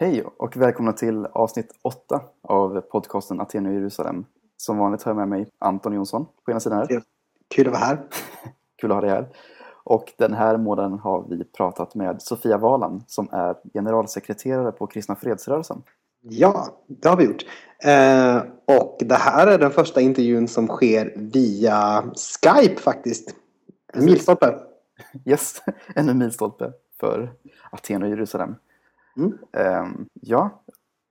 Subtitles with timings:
[0.00, 4.24] Hej och välkomna till avsnitt 8 av podcasten Aten och Jerusalem.
[4.56, 7.02] Som vanligt har jag med mig Anton Jonsson på ena sidan här.
[7.54, 7.98] Kul att vara här.
[8.80, 9.28] Kul att ha dig här.
[9.84, 15.16] Och den här månaden har vi pratat med Sofia Valan som är generalsekreterare på Kristna
[15.16, 15.82] Fredsrörelsen.
[16.20, 17.44] Ja, det har vi gjort.
[17.84, 18.36] Eh,
[18.78, 23.34] och det här är den första intervjun som sker via Skype faktiskt.
[23.92, 24.58] En milstolpe.
[25.24, 25.62] Yes,
[25.94, 27.32] en milstolpe för
[27.70, 28.54] Aten och Jerusalem.
[29.18, 29.38] Mm.
[29.52, 30.62] Um, ja,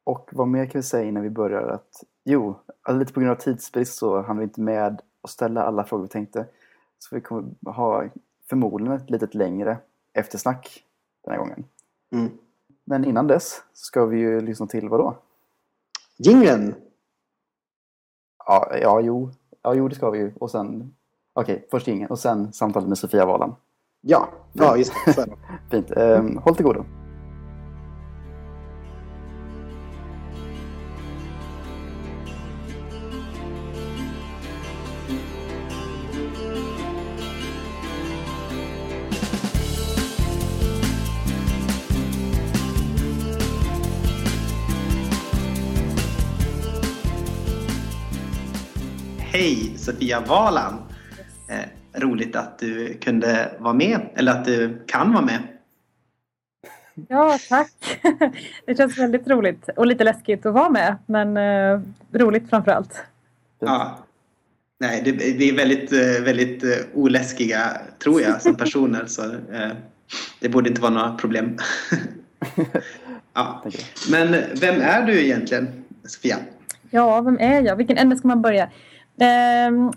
[0.04, 1.68] och vad mer kan vi säga innan vi börjar?
[1.68, 2.56] Att, jo,
[2.90, 6.10] lite på grund av tidsbrist så hann vi inte med att ställa alla frågor vi
[6.10, 6.46] tänkte.
[7.00, 8.04] Så vi kommer ha
[8.50, 9.78] förmodligen ett lite längre
[10.14, 10.84] eftersnack
[11.24, 11.66] den här gången.
[12.12, 12.32] Mm.
[12.84, 15.18] Men innan dess ska vi ju lyssna till vad då?
[16.18, 16.76] Jingeln!
[18.46, 19.32] Ja, ja, jo.
[19.62, 20.34] Ja, jo, det ska vi ju.
[20.40, 20.94] Och sen...
[21.34, 23.56] Okej, okay, först jingeln och sen samtalet med Sofia Valan.
[24.02, 25.28] Ja, ja just det.
[25.72, 25.92] Fint.
[25.98, 26.86] Um, håll till godo.
[50.08, 50.74] Sofia Valan!
[51.50, 55.40] Eh, roligt att du kunde vara med, eller att du kan vara med.
[57.10, 58.00] Ja, tack!
[58.66, 63.04] Det känns väldigt roligt och lite läskigt att vara med, men eh, roligt framför allt.
[63.60, 63.98] Ja.
[64.80, 69.06] Nej, det, vi är väldigt, eh, väldigt eh, oläskiga, tror jag, som personer.
[69.06, 69.72] så eh,
[70.40, 71.58] Det borde inte vara några problem.
[73.34, 73.64] ja.
[74.12, 76.38] Men vem är du egentligen, Sofia?
[76.90, 77.76] Ja, vem är jag?
[77.76, 78.70] Vilken ände ska man börja?
[79.20, 79.92] Ehm,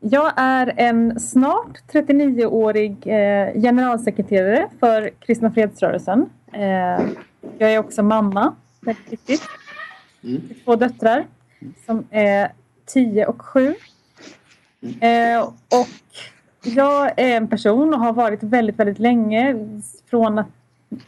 [0.00, 6.26] jag är en snart 39-årig eh, generalsekreterare för Kristna Fredsrörelsen.
[6.52, 7.16] Ehm,
[7.58, 9.42] jag är också mamma, väldigt viktigt.
[10.24, 10.42] Mm.
[10.64, 11.26] Två döttrar
[11.86, 12.52] som är
[12.86, 13.74] 10 och 7.
[15.00, 15.88] Ehm, och
[16.62, 19.56] jag är en person och har varit väldigt, väldigt länge
[20.10, 20.46] från att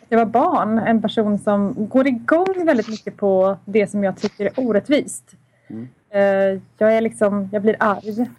[0.09, 4.45] jag var barn en person som går igång väldigt mycket på det som jag tycker
[4.45, 5.25] är orättvist.
[6.11, 8.31] Eh, jag, är liksom, jag blir arg.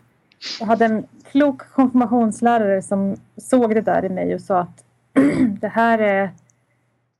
[0.59, 4.83] Jag hade en klok konfirmationslärare som såg det där i mig och sa att
[5.61, 6.29] det här är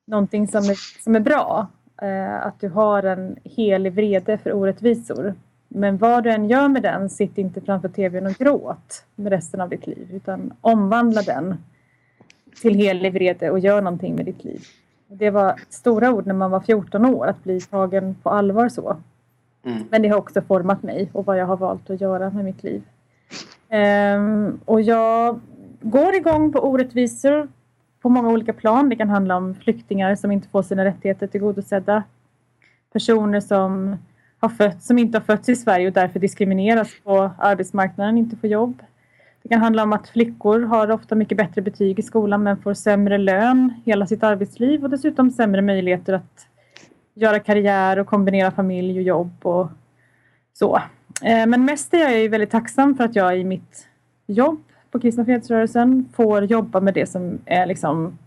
[0.07, 1.67] någonting som är, som är bra.
[2.01, 5.35] Eh, att du har en helig vrede för orättvisor.
[5.67, 9.61] Men vad du än gör med den, sitt inte framför tvn och gråt med resten
[9.61, 10.09] av ditt liv.
[10.13, 11.55] Utan omvandla den
[12.61, 14.61] till helig vrede och gör någonting med ditt liv.
[15.07, 18.97] Det var stora ord när man var 14 år, att bli tagen på allvar så.
[19.63, 19.83] Mm.
[19.89, 22.63] Men det har också format mig och vad jag har valt att göra med mitt
[22.63, 22.83] liv.
[24.17, 25.39] Um, och jag
[25.81, 27.47] går igång på orättvisor
[28.01, 28.89] på många olika plan.
[28.89, 32.03] Det kan handla om flyktingar som inte får sina rättigheter tillgodosedda.
[32.93, 33.97] Personer som,
[34.39, 38.49] har fötts, som inte har fötts i Sverige och därför diskrimineras på arbetsmarknaden, inte får
[38.49, 38.81] jobb.
[39.43, 42.73] Det kan handla om att flickor har ofta mycket bättre betyg i skolan men får
[42.73, 46.47] sämre lön hela sitt arbetsliv och dessutom sämre möjligheter att
[47.13, 49.67] göra karriär och kombinera familj och jobb och
[50.53, 50.75] så.
[51.23, 53.87] Eh, men mest är jag väldigt tacksam för att jag i mitt
[54.27, 58.17] jobb på Kristna Fredsrörelsen får jobba med det som är liksom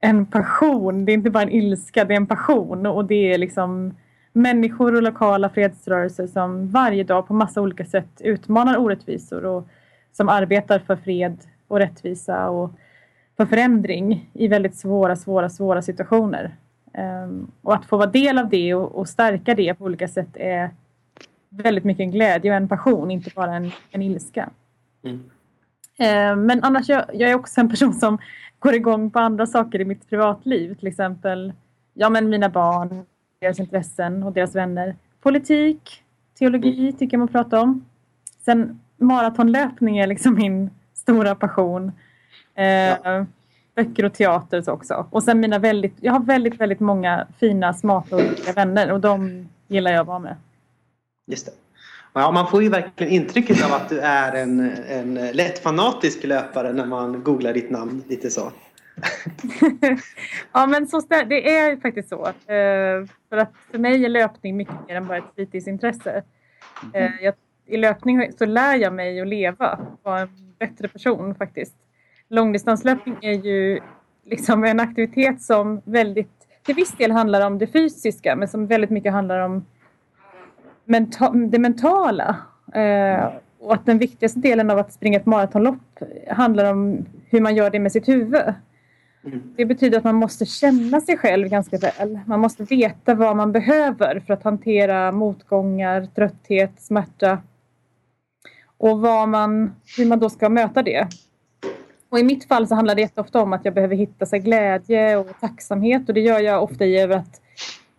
[0.00, 1.04] en passion.
[1.04, 3.94] Det är inte bara en ilska, det är en passion och det är liksom
[4.32, 9.68] människor och lokala fredsrörelser som varje dag på massa olika sätt utmanar orättvisor och
[10.12, 11.38] som arbetar för fred
[11.68, 12.70] och rättvisa och
[13.36, 16.54] för förändring i väldigt svåra, svåra, svåra situationer.
[16.98, 20.28] Um, och att få vara del av det och, och, stärka det på olika sätt
[20.34, 20.70] är
[21.48, 24.50] väldigt mycket en glädje och en passion, inte bara en, en ilska.
[25.04, 25.16] Mm.
[26.00, 28.18] Uh, men annars, jag, jag är också en person som
[28.58, 30.74] går igång på andra saker i mitt privatliv.
[30.74, 31.52] Till exempel
[31.94, 33.04] ja, men mina barn,
[33.40, 34.96] deras intressen och deras vänner.
[35.22, 36.02] Politik,
[36.38, 36.92] teologi mm.
[36.92, 37.84] tycker jag man pratar om.
[38.44, 41.92] Sen maratonlöpning är liksom min stora passion.
[42.58, 43.26] Uh, ja
[43.76, 45.06] böcker och teater också.
[45.10, 49.00] Och sen mina väldigt, jag har väldigt, väldigt många fina, smarta och roliga vänner och
[49.00, 50.36] de gillar jag att vara med.
[51.26, 51.52] Just det.
[52.12, 56.72] Ja, man får ju verkligen intrycket av att du är en, en lätt fanatisk löpare
[56.72, 58.52] när man googlar ditt namn lite så.
[60.52, 62.26] ja men så, det är faktiskt så.
[62.26, 66.22] Eh, för att för mig är löpning mycket mer än bara ett fritidsintresse.
[66.94, 67.34] Eh, jag,
[67.66, 71.74] I löpning så lär jag mig att leva, vara en bättre person faktiskt
[72.28, 73.80] långdistanslöpning är ju
[74.24, 78.90] liksom en aktivitet som väldigt till viss del handlar om det fysiska men som väldigt
[78.90, 79.64] mycket handlar om
[80.84, 82.36] menta det mentala.
[82.74, 85.98] Eh, och att den viktigaste delen av att springa ett maratonlopp
[86.30, 88.54] handlar om hur man gör det med sitt huvud.
[89.24, 89.54] Mm.
[89.56, 92.20] Det betyder att man måste känna sig själv ganska väl.
[92.26, 97.38] Man måste veta vad man behöver för att hantera motgångar, trötthet, smärta.
[98.78, 101.08] Och vad man, hur man då ska möta det.
[102.16, 105.16] Och i mitt fall så handlar det jätteofta om att jag behöver hitta sig glädje
[105.16, 107.40] och tacksamhet och det gör jag ofta i att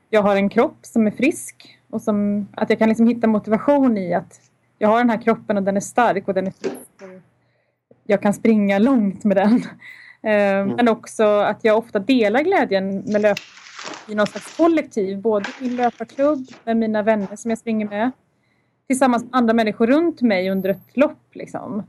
[0.10, 3.98] jag har en kropp som är frisk och som, att jag kan liksom hitta motivation
[3.98, 4.42] i att
[4.78, 7.22] jag har den här kroppen och den är stark och den är frisk.
[8.04, 9.56] jag kan springa långt med den.
[10.24, 10.76] Eh, mm.
[10.76, 13.38] Men också att jag ofta delar glädjen med löp
[14.08, 15.22] i någon slags kollektiv.
[15.22, 18.12] Både i löparklubb med mina vänner som jag springer med.
[18.88, 21.36] Tillsammans med andra människor runt mig under ett lopp.
[21.36, 21.84] Liksom.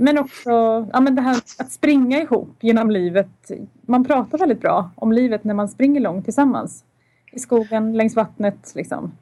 [0.00, 0.50] Men också
[0.92, 3.50] ja, men det här att springa ihop genom livet.
[3.80, 6.84] Man pratar väldigt bra om livet när man springer långt tillsammans.
[7.32, 8.72] I skogen, längs vattnet.
[8.74, 9.12] Liksom.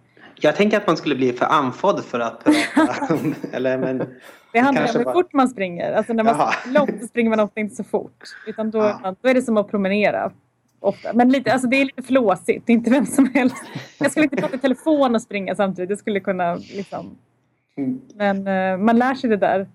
[0.40, 2.44] Jag tänker att man skulle bli för andfådd för att
[2.75, 3.19] prata.
[3.52, 3.99] Eller, men,
[4.52, 5.14] det handlar om hur bara...
[5.14, 5.93] fort man springer.
[5.93, 8.22] Alltså när man springer långt så springer man ofta inte så fort.
[8.46, 9.14] Utan då, ja.
[9.20, 10.32] då är det som att promenera.
[10.81, 11.12] Ofta.
[11.12, 12.69] Men lite, alltså det är lite flåsigt.
[12.69, 13.64] Inte vem som helst.
[13.99, 15.88] Jag skulle inte prata i telefon och springa samtidigt.
[15.88, 17.17] Det skulle kunna liksom...
[17.76, 18.00] Mm.
[18.14, 19.67] Men uh, man lär sig det där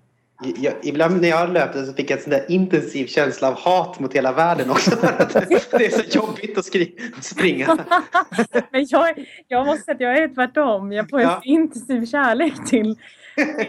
[0.56, 4.00] jag, ibland när jag löpte så fick jag en sån där intensiv känsla av hat
[4.00, 4.90] mot hela världen också.
[5.70, 7.78] det är så jobbigt att skri, springa.
[8.70, 10.92] Men jag, jag måste säga att jag är tvärtom.
[10.92, 11.40] Jag får en ja.
[11.44, 12.98] intensiv kärlek till,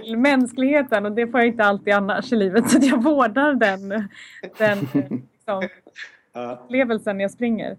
[0.04, 2.70] till mänskligheten och det får jag inte alltid annars i livet.
[2.70, 3.90] Så jag vårdar den,
[4.58, 5.70] den liksom,
[6.34, 7.78] upplevelsen när jag springer.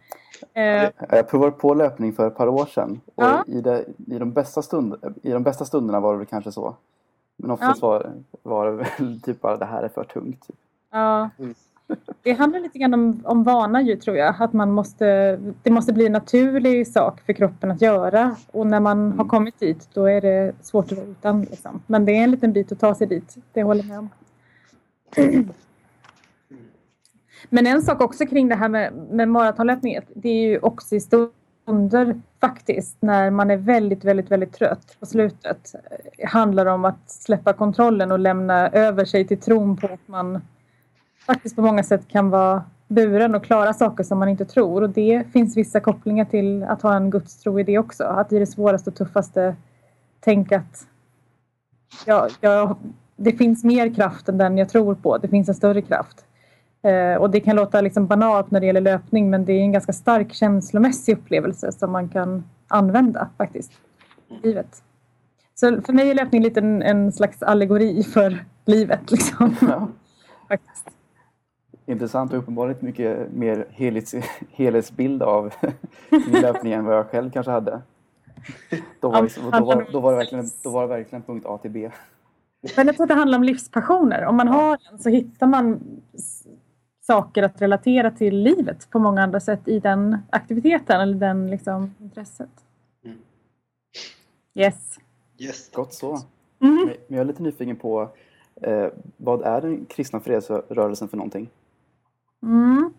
[0.54, 3.44] Eh, jag provade på löpning för ett par år sedan och ja.
[3.46, 6.76] i, det, i, de bästa stund, i de bästa stunderna var det kanske så.
[7.44, 7.88] Men oftast ja.
[7.88, 8.12] var,
[8.42, 10.46] var det väl typ bara det här är för tungt.
[10.46, 10.56] Typ.
[10.92, 11.30] Ja.
[11.38, 11.54] Mm.
[12.22, 14.34] Det handlar lite grann om, om vana ju tror jag.
[14.38, 18.36] Att man måste, det måste bli en naturlig sak för kroppen att göra.
[18.52, 19.18] Och när man mm.
[19.18, 21.42] har kommit dit då är det svårt att vara utan.
[21.42, 21.82] Liksom.
[21.86, 23.36] Men det är en liten bit att ta sig dit.
[23.52, 24.10] Det håller jag med om.
[27.48, 29.98] Men en sak också kring det här med, med maratonlöpning.
[30.14, 31.30] Det är ju också i stor
[31.64, 35.74] stunder faktiskt när man är väldigt, väldigt, väldigt trött på slutet
[36.18, 40.40] eh, handlar om att släppa kontrollen och lämna över sig till tron på att man
[41.26, 44.82] faktiskt på många sätt kan vara buren och klara saker som man inte tror.
[44.82, 48.04] Och det finns vissa kopplingar till att ha en gudstro i det också.
[48.04, 49.56] Att i det svåraste och tuffaste
[50.20, 50.86] tänka att
[52.06, 52.76] ja, ja,
[53.16, 55.18] det finns mer kraft än den jag tror på.
[55.18, 56.23] Det finns en större kraft.
[56.84, 59.72] Eh, och det kan låta liksom banalt när det gäller löpning men det är en
[59.72, 63.72] ganska stark känslomässig upplevelse som man kan använda faktiskt
[64.28, 64.82] i livet.
[65.54, 69.10] Så för mig är löpning lite en, en slags allegori för livet.
[69.10, 69.56] Liksom.
[69.68, 69.88] Ja.
[70.48, 70.88] faktiskt.
[71.86, 74.14] Intressant och uppenbarligen mycket mer helhets,
[74.52, 75.54] helhetsbild av
[76.42, 77.82] löpning än vad jag själv kanske hade.
[79.00, 81.58] Då var, det, då, var, då var, det verkligen, då var det verkligen punkt A
[81.62, 81.90] till B.
[82.76, 84.24] Men jag tror att det handlar om livspassioner.
[84.24, 85.80] Om man har den så hittar man
[87.06, 91.94] saker att relatera till livet på många andra sätt i den aktiviteten eller den liksom,
[92.00, 92.50] intresset.
[93.04, 93.18] Mm.
[94.54, 94.98] Yes.
[95.38, 95.70] yes.
[95.72, 96.18] Gott så.
[96.60, 96.86] Mm.
[96.86, 98.08] Men jag är lite nyfiken på
[98.62, 98.86] eh,
[99.16, 101.50] vad är den kristna fredsrörelsen för någonting?
[102.42, 102.92] Mm.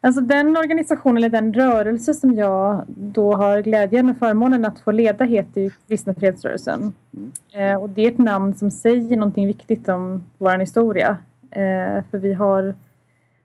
[0.00, 4.92] Alltså den organisation eller den rörelse som jag då har glädjen och förmånen att få
[4.92, 6.92] leda heter ju Kristna fredsrörelsen.
[7.16, 7.32] Mm.
[7.52, 11.16] Eh, och det är ett namn som säger någonting viktigt om vår historia.
[11.50, 12.74] Eh, för vi har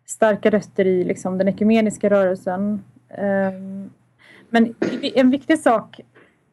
[0.07, 2.83] starka rötter i liksom, den ekumeniska rörelsen.
[3.09, 3.89] Ehm,
[4.49, 5.99] men en viktig sak,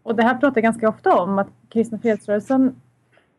[0.03, 2.81] och det här pratar jag ganska ofta om, att kristna fredsrörelsen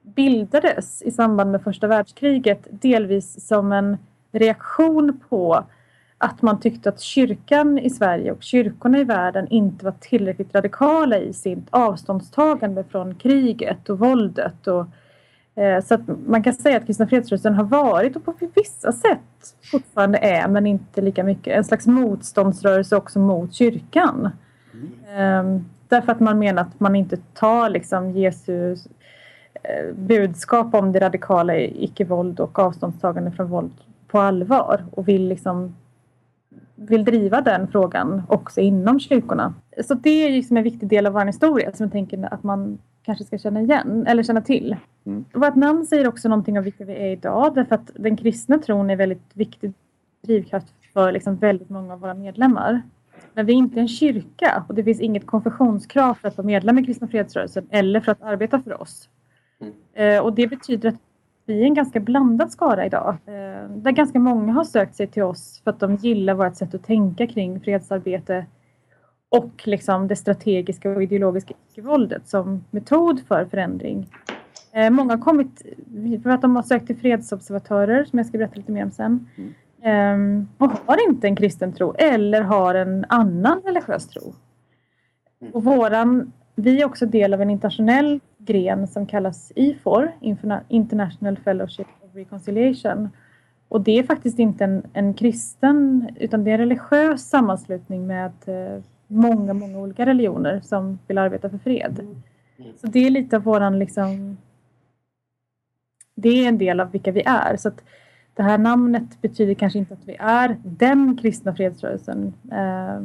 [0.01, 3.97] bildades i samband med första världskriget delvis som en
[4.31, 5.65] reaktion på
[6.17, 11.17] att man tyckte att kyrkan i Sverige och kyrkorna i världen inte var tillräckligt radikala
[11.17, 15.04] i sitt avståndstagande från kriget och våldet och Eh,
[15.55, 19.55] Eh, så att man kan säga att kristna fredsrörelsen har varit och på vissa sätt
[19.71, 24.29] fortfarande är, men inte lika mycket, en slags motståndsrörelse också mot kyrkan.
[25.15, 25.65] Mm.
[25.87, 28.71] Därför att man menar att man inte tar liksom Jesu
[29.63, 33.73] eh, budskap om det radikala icke-våld och avståndstagande från våld
[34.07, 35.75] på allvar och vill liksom
[36.75, 39.53] vill driva den frågan också inom kyrkorna.
[39.83, 42.77] Så det är liksom en viktig del av vår historia som jag tänker att man
[43.03, 44.75] kanske ska känna igen eller känna till.
[45.05, 45.25] Mm.
[45.33, 48.89] Vårt namn säger också någonting om vilka vi är idag därför att den kristna tron
[48.89, 49.73] är väldigt viktig
[50.21, 52.81] drivkraft för liksom väldigt många av våra medlemmar.
[53.33, 56.79] Men vi är inte en kyrka och det finns inget konfessionskrav för att vara medlem
[56.79, 59.09] i Kristna fredsrörelsen eller för att arbeta för oss.
[59.61, 59.73] Mm.
[59.93, 60.95] Eh, och det betyder att
[61.45, 63.17] vi är en ganska blandad skara idag.
[63.25, 66.73] Eh, där ganska många har sökt sig till oss för att de gillar vårt sätt
[66.73, 68.45] att tänka kring fredsarbete
[69.29, 74.09] och liksom det strategiska och ideologiska icke-våldet som metod för förändring.
[74.71, 75.61] Eh, många har kommit
[76.23, 79.27] för att de har sökt till fredsobservatörer som jag ska berätta lite mer om sen.
[79.35, 79.53] Mm.
[79.85, 84.33] Um, och har inte en kristen tro eller har en annan religiös tro.
[85.53, 90.11] Och våran, vi är också del av en internationell gren som kallas IFOR,
[90.67, 93.09] International Fellowship of Reconciliation.
[93.67, 98.31] Och det är faktiskt inte en, en kristen utan det är en religiös sammanslutning med
[98.45, 101.99] eh, många, många olika religioner som vill arbeta för fred.
[101.99, 102.73] Mm.
[102.77, 104.37] Så det är lite av våran liksom...
[106.15, 107.57] Det är en del av vilka vi är.
[107.57, 107.83] Så att
[108.33, 112.33] det här namnet betyder kanske inte att vi är den kristna fredsrörelsen.
[112.51, 113.01] Eh,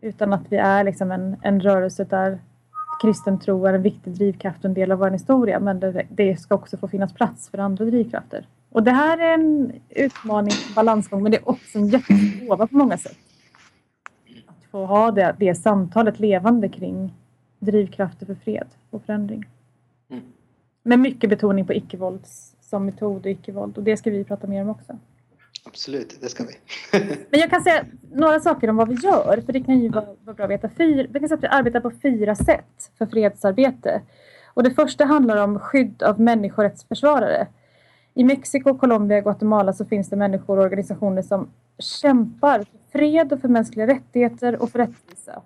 [0.00, 2.38] utan att vi är liksom en, en rörelse där
[3.00, 5.60] kristen tro är en viktig drivkraft och en del av vår historia.
[5.60, 8.46] Men det, det, ska också få finnas plats för andra drivkrafter.
[8.70, 12.76] Och det här är en utmaning, balansgång, men det är också en jättestor gåva på
[12.76, 13.18] många sätt.
[14.46, 17.14] Att få ha det, det samtalet levande kring
[17.58, 19.44] drivkrafter för fred och förändring.
[20.10, 20.24] Mm.
[20.82, 22.20] Med mycket betoning på icke-våld
[22.60, 23.78] som metod och icke-våld.
[23.78, 24.98] Och det ska vi prata mer om också.
[25.68, 26.56] Absolut, det ska vi.
[27.30, 30.04] Men jag kan säga några saker om vad vi gör, för det kan ju vara,
[30.24, 30.68] vara bra att veta.
[30.76, 34.02] Fyra, vi kan säga att vi arbetar på fyra sätt för fredsarbete.
[34.54, 37.46] Och det första handlar om skydd av människorättsförsvarare.
[38.14, 41.48] I Mexiko, Colombia och Guatemala så finns det människor och organisationer som
[41.78, 45.42] kämpar för fred och för mänskliga rättigheter och för rättvisa.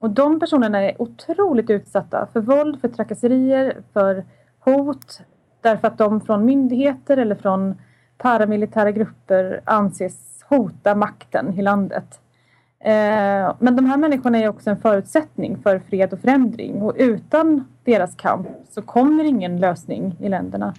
[0.00, 4.24] Och de personerna är otroligt utsatta för våld, för trakasserier, för
[4.58, 5.20] hot
[5.60, 7.74] därför att de från myndigheter eller från
[8.18, 12.20] paramilitära grupper anses hota makten i landet.
[12.80, 17.64] Eh, men de här människorna är också en förutsättning för fred och förändring och utan
[17.84, 20.74] deras kamp så kommer ingen lösning i länderna.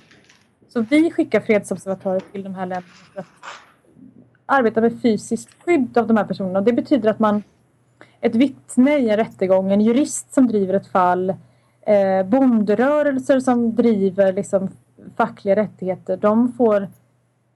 [0.68, 3.28] Så vi skickar fredsobservatörer till de här länderna för att
[4.46, 6.62] arbeta med fysiskt skydd av de här personerna.
[6.62, 7.44] Det betyder att man
[8.22, 11.30] ett vittne i en rättegång, en jurist som driver ett fall,
[11.82, 14.70] eh, bonderörelser som driver liksom,
[15.18, 16.88] fackliga rättigheter, de får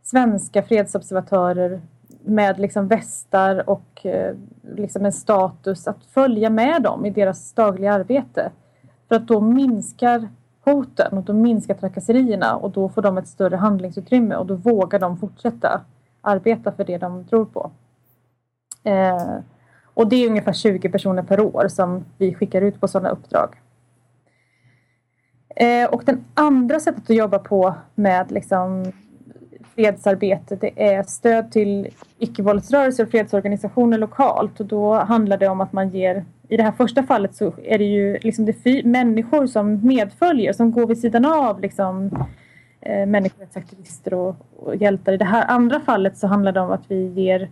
[0.04, 1.82] svenska fredsobservatörer
[2.24, 4.36] med liksom västar och eh,
[4.76, 8.52] liksom en status att följa med dem i deras dagliga arbete.
[9.08, 10.30] För att då minskar
[10.66, 15.00] hoten och då minskar trakasserierna och då får de ett större handlingsutrymme och då vågar
[15.00, 15.82] de fortsätta
[16.22, 17.72] arbeta för det de tror på.
[18.84, 19.38] Eh,
[19.94, 23.56] och det är ungefär 20 personer per år som vi skickar ut på sådana uppdrag.
[25.56, 28.92] Eh, och den andra sättet att jobba på med liksom
[29.76, 31.88] fredsarbete det är stöd till
[32.18, 36.72] icke-våldsrörelser och fredsorganisationer lokalt och då handlar det om att man ger i det här
[36.72, 41.26] första fallet så är det ju liksom det människor som medföljer som går vid sidan
[41.26, 42.26] av liksom,
[42.82, 45.14] eh, människorättsaktivister och, och hjältar.
[45.14, 47.50] I det här andra fallet så handlar det om att vi ger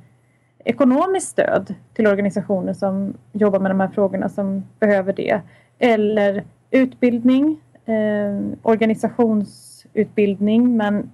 [0.65, 5.41] ekonomiskt stöd till organisationer som jobbar med de här frågorna som behöver det.
[5.79, 11.11] Eller utbildning, eh, organisationsutbildning men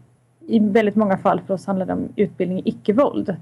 [0.47, 3.35] i väldigt många fall för oss handlar det om utbildning i icke-våld.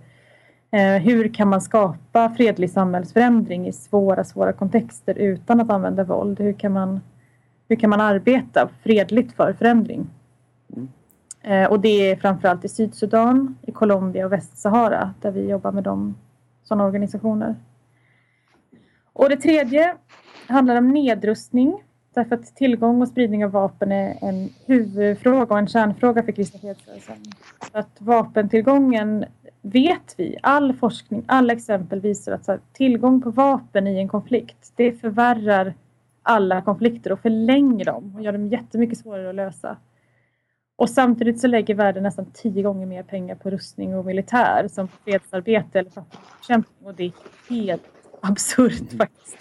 [0.71, 6.39] Eh, hur kan man skapa fredlig samhällsförändring i svåra, svåra kontexter utan att använda våld?
[6.39, 7.01] Hur kan man,
[7.69, 10.09] hur kan man arbeta fredligt för förändring?
[10.75, 10.88] Mm.
[11.41, 15.83] Eh, och det är framförallt i Sydsudan, i Colombia och Västsahara där vi jobbar med
[15.83, 16.15] de,
[16.63, 17.55] sådana organisationer.
[19.13, 19.95] Och det tredje
[20.47, 21.83] handlar om nedrustning.
[22.15, 26.60] Därför att tillgång och spridning av vapen är en huvudfråga och en kärnfråga för kristna
[26.60, 27.15] fredsrörelsen.
[27.72, 29.25] Att vapentillgången
[29.62, 34.74] vet vi, all forskning, alla exempel visar att här, tillgång på vapen i en konflikt,
[34.75, 35.74] det förvärrar
[36.22, 39.77] alla konflikter och förlänger dem och gör dem jättemycket svårare att lösa.
[40.77, 44.88] Och samtidigt så lägger världen nästan tio gånger mer pengar på rustning och militär som
[44.88, 47.12] på fredsarbete eller fattigdomsbekämpning och det är
[47.50, 47.84] helt
[48.22, 49.38] absurt faktiskt.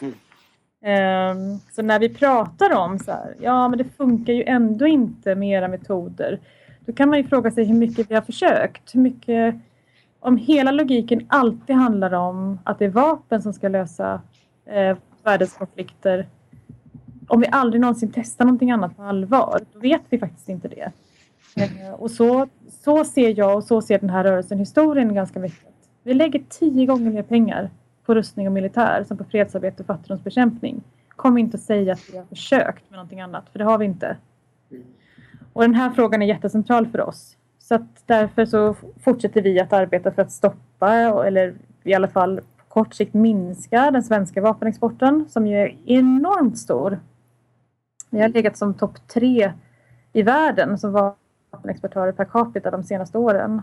[0.87, 5.35] Ehm, så när vi pratar om så här, ja men det funkar ju ändå inte
[5.35, 6.41] med era metoder.
[6.87, 8.95] Då kan man ju fråga sig hur mycket vi har försökt.
[8.95, 9.55] Hur mycket,
[10.21, 14.21] om hela logiken alltid handlar om att det är vapen som ska lösa
[14.67, 16.27] eh, världens konflikter.
[17.29, 20.93] Om vi aldrig någonsin testar någonting annat på allvar, då vet vi faktiskt inte det.
[21.57, 22.47] Eh, och så,
[22.85, 25.69] så ser jag och så ser den här rörelsen historien ganska mycket.
[26.03, 27.71] Vi lägger tio gånger mer pengar
[28.07, 30.83] på rustning och militär som på fredsarbete och fattigdomsbekämpning.
[31.09, 33.85] Kom inte att säga att vi har försökt med någonting annat, för det har vi
[33.85, 34.17] inte.
[35.53, 37.37] Och den här frågan är jättecentral för oss.
[37.59, 40.93] Så att därför så fortsätter vi att arbeta för att stoppa
[41.27, 46.59] eller i alla fall på kort sikt minska den svenska vapenexporten som ju är enormt
[46.59, 47.01] stor.
[48.11, 49.53] Vi har legat som topp tre
[50.13, 53.63] i världen som vapenexportörer per capita de senaste åren.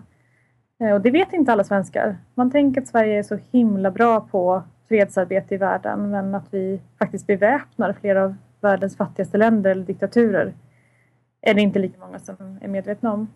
[0.81, 2.17] Eh, och det vet inte alla svenskar.
[2.35, 6.81] Man tänker att Sverige är så himla bra på fredsarbete i världen men att vi
[6.99, 10.53] faktiskt beväpnar flera av världens fattigaste länder eller diktaturer
[11.41, 13.27] är det inte lika många som är medvetna om.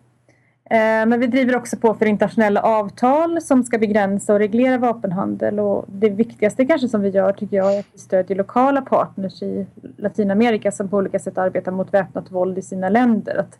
[0.70, 5.60] Eh, men vi driver också på för internationella avtal som ska begränsa och reglera vapenhandel.
[5.60, 9.42] Och det viktigaste kanske som vi gör tycker jag är att vi stödjer lokala partners
[9.42, 13.36] i Latinamerika som på olika sätt arbetar mot väpnat våld i sina länder.
[13.36, 13.58] Att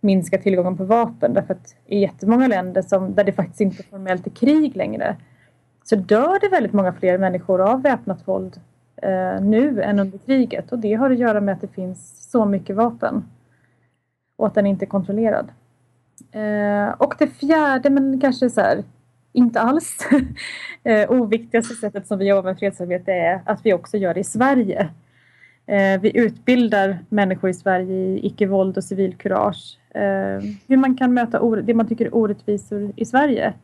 [0.00, 4.26] minska tillgången på vapen därför att i jättemånga länder som, där det faktiskt inte formellt
[4.26, 5.16] är krig längre
[5.84, 8.60] så dör det väldigt många fler människor av väpnat våld
[9.02, 12.44] eh, nu än under kriget och det har att göra med att det finns så
[12.44, 13.24] mycket vapen
[14.36, 15.48] och att den inte är kontrollerad.
[16.32, 18.84] Eh, och det fjärde, men kanske så här,
[19.32, 19.98] inte alls
[20.84, 24.24] eh, oviktigaste sättet som vi jobbar med fredsarbete är att vi också gör det i
[24.24, 24.88] Sverige.
[25.66, 29.79] Eh, vi utbildar människor i Sverige i icke-våld och civilkurage.
[29.94, 33.54] Eh, hur man kan möta det man tycker är orättvisor i Sverige.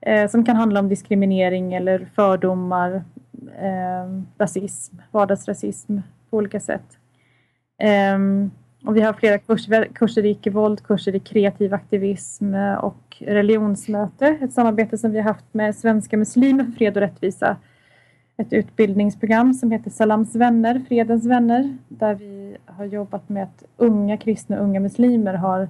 [0.00, 3.04] Eh, som kan handla om diskriminering eller fördomar,
[3.60, 5.98] eh, rasism, vardagsrasism
[6.30, 6.98] på olika sätt.
[7.82, 8.18] Eh,
[8.84, 14.26] och vi har flera kurser, kurser i icke-våld, kurser i kreativ aktivism eh, och religionsmöte.
[14.26, 17.56] Ett samarbete som vi har haft med Svenska muslimer för fred och rättvisa.
[18.42, 21.76] Ett utbildningsprogram som heter Salams vänner, Fredens vänner.
[21.88, 25.68] Där vi har jobbat med att unga kristna och unga muslimer har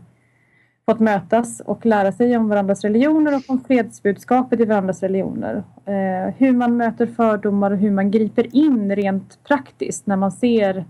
[0.86, 5.62] fått mötas och lära sig om varandras religioner och om fredsbudskapet i varandras religioner.
[5.84, 10.84] Eh, hur man möter fördomar och hur man griper in rent praktiskt när man ser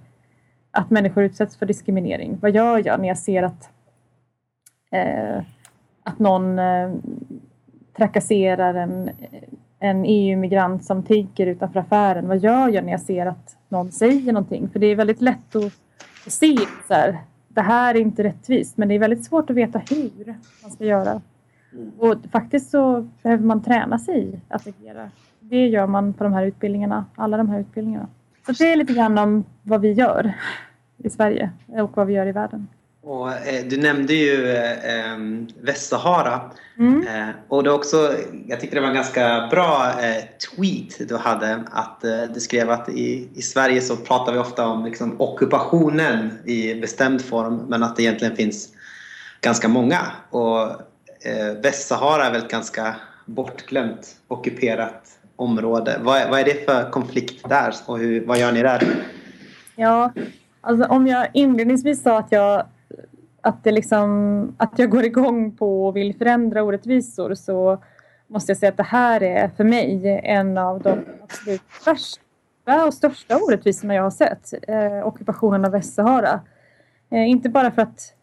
[0.70, 2.38] att människor utsätts för diskriminering.
[2.40, 3.70] Vad gör jag när jag ser att,
[4.90, 5.42] eh,
[6.02, 6.90] att någon eh,
[7.96, 9.10] trakasserar en,
[9.78, 12.28] en EU-migrant som tigger utanför affären?
[12.28, 14.68] Vad gör jag när jag ser att någon säger någonting?
[14.68, 15.72] För det är väldigt lätt att
[16.32, 16.56] se
[16.88, 17.18] så här,
[17.48, 20.84] det här är inte rättvist men det är väldigt svårt att veta hur man ska
[20.84, 21.20] göra.
[21.72, 21.90] Mm.
[21.98, 25.10] Och faktiskt så behöver man träna sig i att agera.
[25.40, 28.08] Det gör man på de här utbildningarna, alla de här utbildningarna.
[28.46, 30.32] Så det är lite grann om vad vi gör
[30.96, 32.68] i Sverige och vad vi gör i världen.
[33.08, 35.18] Och, eh, du nämnde ju eh,
[35.60, 36.40] Västsahara.
[36.78, 37.06] Mm.
[37.06, 38.14] Eh, och det också,
[38.46, 40.24] jag tyckte det var en ganska bra eh,
[40.56, 41.64] tweet du hade.
[41.70, 46.32] Att eh, du skrev att i, i Sverige så pratar vi ofta om liksom, ockupationen
[46.44, 48.68] i bestämd form men att det egentligen finns
[49.40, 50.00] ganska många.
[50.30, 50.60] Och
[51.24, 55.98] eh, Västsahara är väl ett ganska bortglömt ockuperat område.
[56.00, 58.82] Vad, vad är det för konflikt där och hur, vad gör ni där?
[59.76, 60.12] Ja,
[60.60, 62.66] alltså om jag inledningsvis sa att jag
[63.40, 67.82] att, det liksom, att jag går igång på och vill förändra orättvisor så
[68.26, 72.94] måste jag säga att det här är för mig en av de absolut värsta och
[72.94, 74.54] största orättvisorna jag har sett.
[74.68, 76.40] Eh, ockupationen av Västsahara.
[77.10, 78.14] Eh, inte bara för att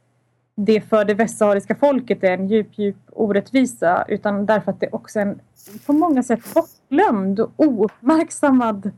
[0.56, 5.20] det för det västsahariska folket är en djup, djup orättvisa utan därför att det också
[5.20, 5.40] är en
[5.86, 8.92] på många sätt bortglömd och ouppmärksammad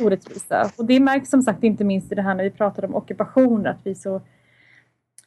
[0.00, 0.70] orättvisa.
[0.76, 3.70] Och det märks som sagt inte minst i det här när vi pratar om ockupationer
[3.70, 4.20] att vi så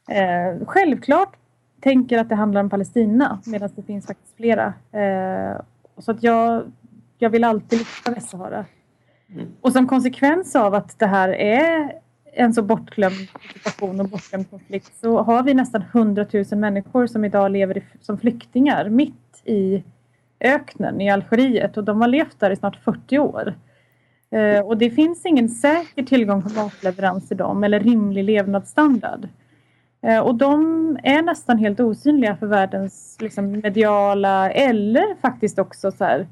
[0.08, 1.36] eh, självklart
[1.80, 4.74] tänker att det handlar om Palestina medan det finns faktiskt flera.
[4.92, 5.60] Eh,
[5.98, 6.72] så att jag,
[7.18, 8.64] jag vill alltid lyfta Västsahara.
[9.34, 9.46] Mm.
[9.60, 11.92] Och som konsekvens av att det här är
[12.32, 17.24] en så bortglömd situation och bortglömd konflikt så har vi nästan 100 000 människor som
[17.24, 19.84] idag lever som flyktingar mitt i
[20.40, 23.54] öknen i Algeriet och de har levt där i snart 40 år.
[24.30, 29.28] Eh, och det finns ingen säker tillgång på matleverans till dem eller rimlig levnadsstandard.
[30.06, 36.04] Eh, och de är nästan helt osynliga för världens liksom, mediala eller faktiskt också så
[36.04, 36.26] här,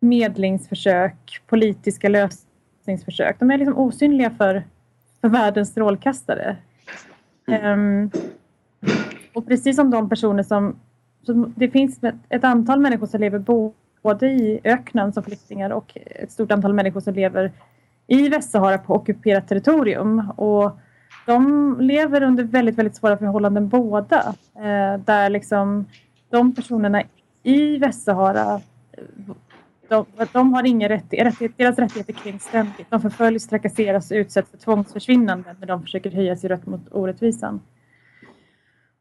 [0.00, 3.36] medlingsförsök, politiska lösningsförsök.
[3.40, 4.62] De är liksom osynliga för,
[5.20, 6.56] för världens strålkastare.
[7.46, 8.10] Um,
[9.34, 10.76] och precis som de personer som,
[11.26, 11.54] som...
[11.56, 13.38] Det finns ett antal människor som lever
[14.02, 17.52] både i öknen som flyktingar och ett stort antal människor som lever
[18.06, 20.30] i Västsahara på ockuperat territorium.
[20.36, 20.78] Och
[21.30, 24.34] de lever under väldigt, väldigt svåra förhållanden båda.
[24.56, 25.86] Eh, där liksom
[26.30, 27.02] de personerna
[27.42, 28.60] i Västsahara
[28.92, 29.04] eh,
[29.88, 32.86] de, de har inga rättigheter, deras rättigheter kränks ständigt.
[32.90, 37.60] De förföljs, trakasseras och utsätts för tvångsförsvinnanden när de försöker höja sig röst mot orättvisan.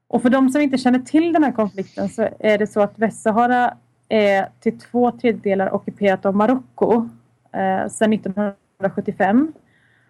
[0.08, 3.00] Och för de som inte känner till den här konflikten så är det så att
[3.00, 3.78] Västsahara
[4.10, 7.10] är till två tredjedelar ockuperat av Marocko
[7.54, 9.54] eh, sedan 1975.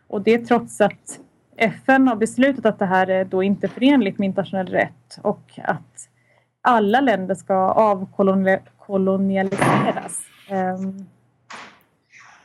[0.07, 1.19] Och det trots att
[1.59, 6.09] FN har beslutat att det här är då inte förenligt med internationell rätt och att
[6.61, 10.19] alla länder ska avkolonialiseras.
[10.49, 11.05] Ehm,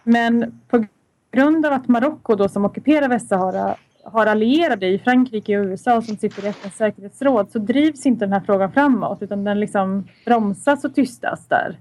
[0.02, 0.84] men på
[1.32, 6.16] grund av att Marocko då som ockuperar Västsahara har allierade i Frankrike och USA som
[6.16, 10.84] sitter i FNs säkerhetsråd så drivs inte den här frågan framåt utan den liksom bromsas
[10.84, 11.78] och tystas där.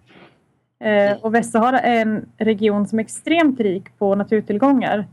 [0.79, 5.07] Ehm, och Västsahara är en region som är extremt rik på naturtillgångar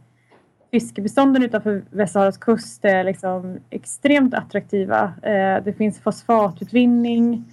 [0.70, 5.12] fiskebestånden utanför Västsaharas kust är liksom extremt attraktiva.
[5.22, 7.44] Eh, det finns fosfatutvinning.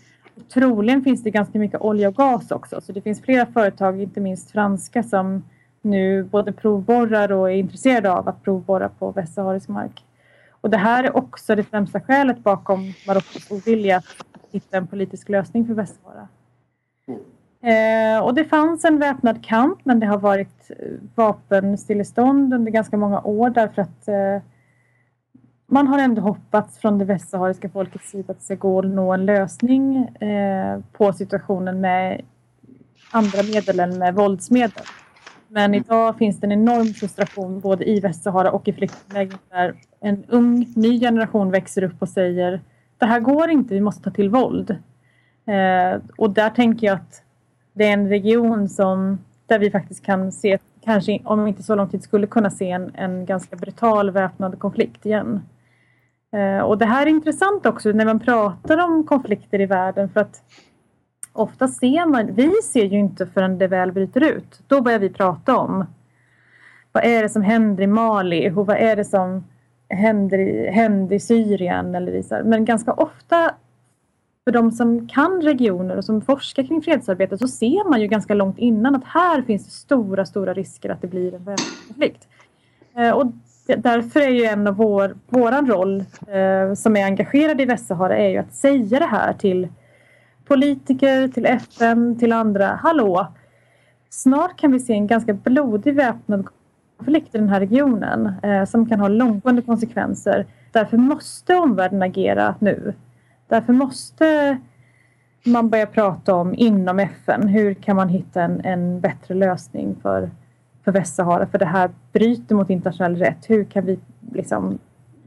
[0.53, 2.81] Troligen finns det ganska mycket olja och gas också.
[2.81, 5.43] Så det finns flera företag, inte minst franska, som
[5.81, 10.03] nu både provborrar och är intresserade av att provborra på västsaharisk mark.
[10.61, 15.29] Och det här är också det främsta skälet bakom Marockos ovilja att hitta en politisk
[15.29, 16.27] lösning för Västsahara.
[17.67, 20.75] Eh, och det fanns en väpnad kamp men det har varit eh,
[21.15, 24.41] vapenstillestånd under ganska många år därför att eh,
[25.69, 29.13] man har ändå hoppats från det västsahariska folkets sida att det ska gå att nå
[29.13, 32.21] en lösning eh, på situationen med
[33.11, 34.83] andra medel än med våldsmedel.
[35.47, 40.25] Men idag finns det en enorm frustration både i Västsahara och i flyktinglägren där en
[40.27, 42.61] ung ny generation växer upp och säger
[42.97, 44.69] det här går inte, vi måste ta till våld.
[45.45, 47.23] Eh, och där tänker jag att
[47.77, 51.89] det är en region som, där vi faktiskt kan se, kanske om inte så lång
[51.89, 55.41] tid skulle kunna se en, en ganska brutal väpnad konflikt igen.
[56.33, 60.19] Eh, och det här är intressant också när man pratar om konflikter i världen för
[60.19, 60.41] att
[61.33, 64.59] ofta ser man, vi ser ju inte förrän det väl bryter ut.
[64.67, 65.85] Då börjar vi prata om
[66.91, 69.43] vad är det som händer i Mali och vad är det som
[69.89, 72.41] händer i, händer i Syrien eller så.
[72.45, 73.51] Men ganska ofta
[74.47, 78.33] för de som kan regioner och som forskar kring fredsarbete så ser man ju ganska
[78.33, 82.27] långt innan att här finns det stora, stora risker att det blir en väpnad konflikt.
[82.95, 83.25] Eh, och
[83.77, 88.29] därför är ju en av vår våran roll eh, som är engagerad i Västsahara är
[88.29, 89.67] ju att säga det här till
[90.45, 92.67] politiker, till FN, till andra.
[92.67, 93.27] Hallå!
[94.09, 96.47] Snart kan vi se en ganska blodig väpnad
[96.97, 100.45] konflikt i den här regionen eh, som kan ha långtgående konsekvenser.
[100.71, 102.93] Därför måste omvärlden agera nu.
[103.47, 104.57] Därför måste
[105.45, 110.29] man börja prata om inom FN hur kan man hitta en, en bättre lösning för,
[110.83, 111.47] för Västsahara?
[111.47, 113.49] För det här bryter mot internationell rätt.
[113.49, 113.99] Hur kan vi
[114.31, 114.79] liksom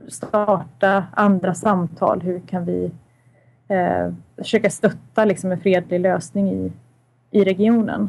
[0.08, 2.20] starta andra samtal?
[2.20, 2.90] Hur kan vi
[3.68, 6.72] eh, försöka stötta liksom en fredlig lösning i,
[7.30, 8.08] i regionen?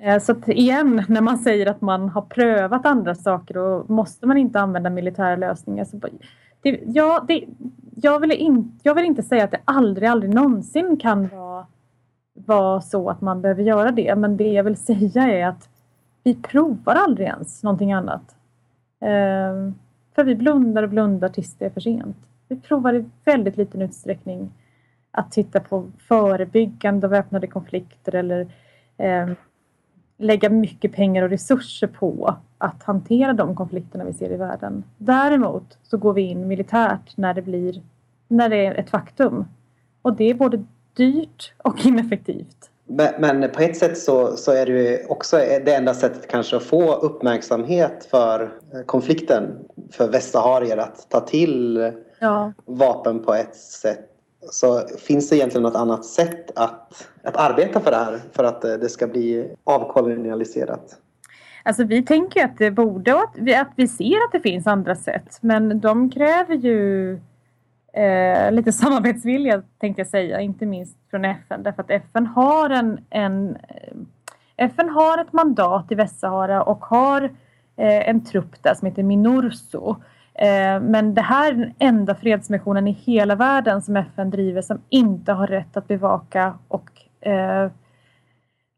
[0.00, 4.26] Eh, så att igen, när man säger att man har prövat andra saker och måste
[4.26, 5.84] man inte använda militära lösningar.
[5.84, 6.00] Så,
[6.62, 7.44] det, ja, det,
[8.02, 11.66] jag, vill in, jag vill inte säga att det aldrig, aldrig någonsin kan vara,
[12.34, 14.14] vara så att man behöver göra det.
[14.14, 15.68] Men det jag vill säga är att
[16.22, 18.36] vi provar aldrig ens någonting annat.
[19.00, 19.72] Eh,
[20.14, 22.16] för vi blundar och blundar tills det är för sent.
[22.48, 24.50] Vi provar i väldigt liten utsträckning
[25.10, 28.40] att titta på förebyggande av väpnade konflikter eller
[28.96, 29.30] eh,
[30.16, 34.84] lägga mycket pengar och resurser på att hantera de konflikterna vi ser i världen.
[34.98, 37.82] Däremot så går vi in militärt när det blir
[38.28, 39.44] när det är ett faktum.
[40.02, 40.64] Och det är både
[40.96, 42.70] dyrt och ineffektivt.
[43.18, 46.94] Men, på ett sätt så, så är det också det enda sättet kanske att få
[46.94, 48.50] uppmärksamhet för
[48.86, 49.58] konflikten
[49.90, 52.52] för västsaharier att ta till ja.
[52.64, 54.15] vapen på ett sätt
[54.50, 58.64] så finns det egentligen något annat sätt att, att arbeta för det här för att
[58.64, 60.98] eh, det ska bli avkolonialiserat?
[61.62, 64.66] Alltså vi tänker att det borde och att vi, att vi ser att det finns
[64.66, 67.12] andra sätt men de kräver ju
[67.92, 72.98] eh, lite samarbetsvilja tänkte jag säga, inte minst från FN därför att FN har en,
[73.10, 73.96] en eh,
[74.56, 77.22] FN har ett mandat i Västsahara och har
[77.76, 82.14] eh, en trupp där som heter Minurso Eh, Eh, men det här är den enda
[82.14, 86.90] fredsmissionen i hela världen som FN driver som inte har rätt att bevaka och,
[87.28, 87.70] eh,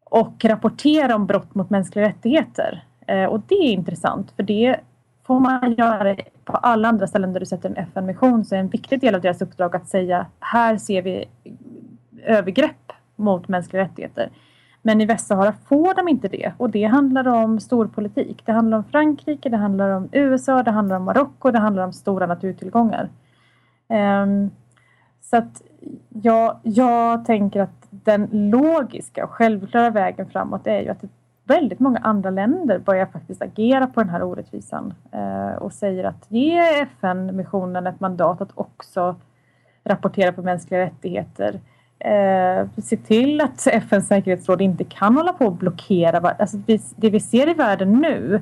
[0.04, 2.84] och rapportera om brott mot mänskliga rättigheter.
[3.06, 4.80] Eh, och det är intressant för det
[5.26, 8.68] får man göra på alla andra ställen där du sätter en FN-mission så är en
[8.68, 11.24] viktig del av deras uppdrag att säga här ser vi
[12.24, 14.30] övergrepp mot mänskliga rättigheter.
[14.82, 18.42] Men i Västsahara får de inte det och det handlar om storpolitik.
[18.44, 21.92] Det handlar om Frankrike, det handlar om USA, det handlar om Marocko, det handlar om
[21.92, 23.08] stora naturtillgångar.
[23.88, 24.50] Um,
[25.22, 25.62] så att
[26.08, 31.04] jag, jag tänker att den logiska och självklara vägen framåt är ju att
[31.44, 36.26] väldigt många andra länder börjar faktiskt agera på den här orättvisan uh, och säger att
[36.28, 39.16] ge FN-missionen ett mandat att också
[39.84, 41.60] rapportera på mänskliga rättigheter
[42.00, 46.34] eh, se till att FNs säkerhetsråd inte kan hålla på och blockera.
[46.38, 46.56] Alltså
[46.96, 48.40] det vi ser i världen nu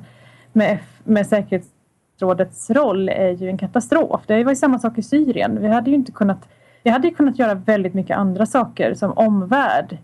[0.53, 4.21] med, F, med säkerhetsrådets roll är ju en katastrof.
[4.27, 5.61] Det var ju samma sak i Syrien.
[5.61, 6.49] Vi hade ju inte kunnat,
[6.83, 9.99] vi hade kunnat göra väldigt mycket andra saker som omvärld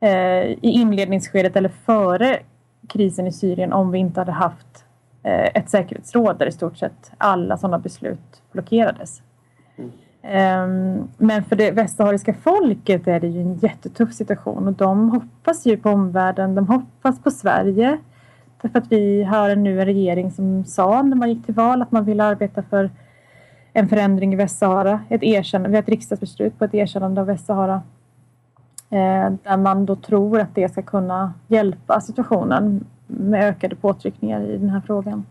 [0.00, 2.38] eh, i inledningsskedet eller före
[2.88, 4.84] krisen i Syrien om vi inte hade haft
[5.22, 9.22] eh, ett säkerhetsråd där i stort sett alla sådana beslut blockerades.
[9.78, 9.92] Mm.
[10.28, 15.66] Ehm, men för det västsahariska folket är det ju en jättetuff situation och de hoppas
[15.66, 16.54] ju på omvärlden.
[16.54, 17.98] De hoppas på Sverige.
[18.62, 21.92] Därför att vi har nu en regering som sa när man gick till val att
[21.92, 22.90] man ville arbeta för
[23.72, 25.00] en förändring i Västsahara.
[25.08, 27.82] Ett erkännande, vi har ett riksdagsbeslut på ett erkännande av Västsahara.
[28.90, 34.58] Eh, där man då tror att det ska kunna hjälpa situationen med ökade påtryckningar i
[34.58, 35.26] den här frågan.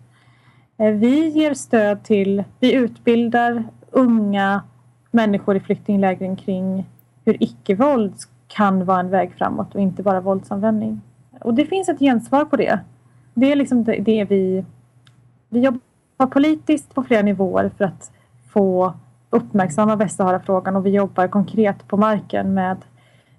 [0.78, 4.62] Eh, vi ger stöd till, vi utbildar unga
[5.16, 6.86] människor i flyktinglägren kring
[7.26, 8.14] hur icke-våld
[8.48, 11.02] kan vara en väg framåt och inte bara våldsanvändning.
[11.42, 12.80] Och det finns ett gensvar på det.
[13.34, 14.66] Det är liksom det, det vi...
[15.50, 18.12] Vi jobbar politiskt på flera nivåer för att
[18.50, 18.94] få
[19.30, 22.78] uppmärksamma Västsahara-frågan och vi jobbar konkret på marken med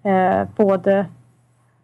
[0.03, 1.07] eh, både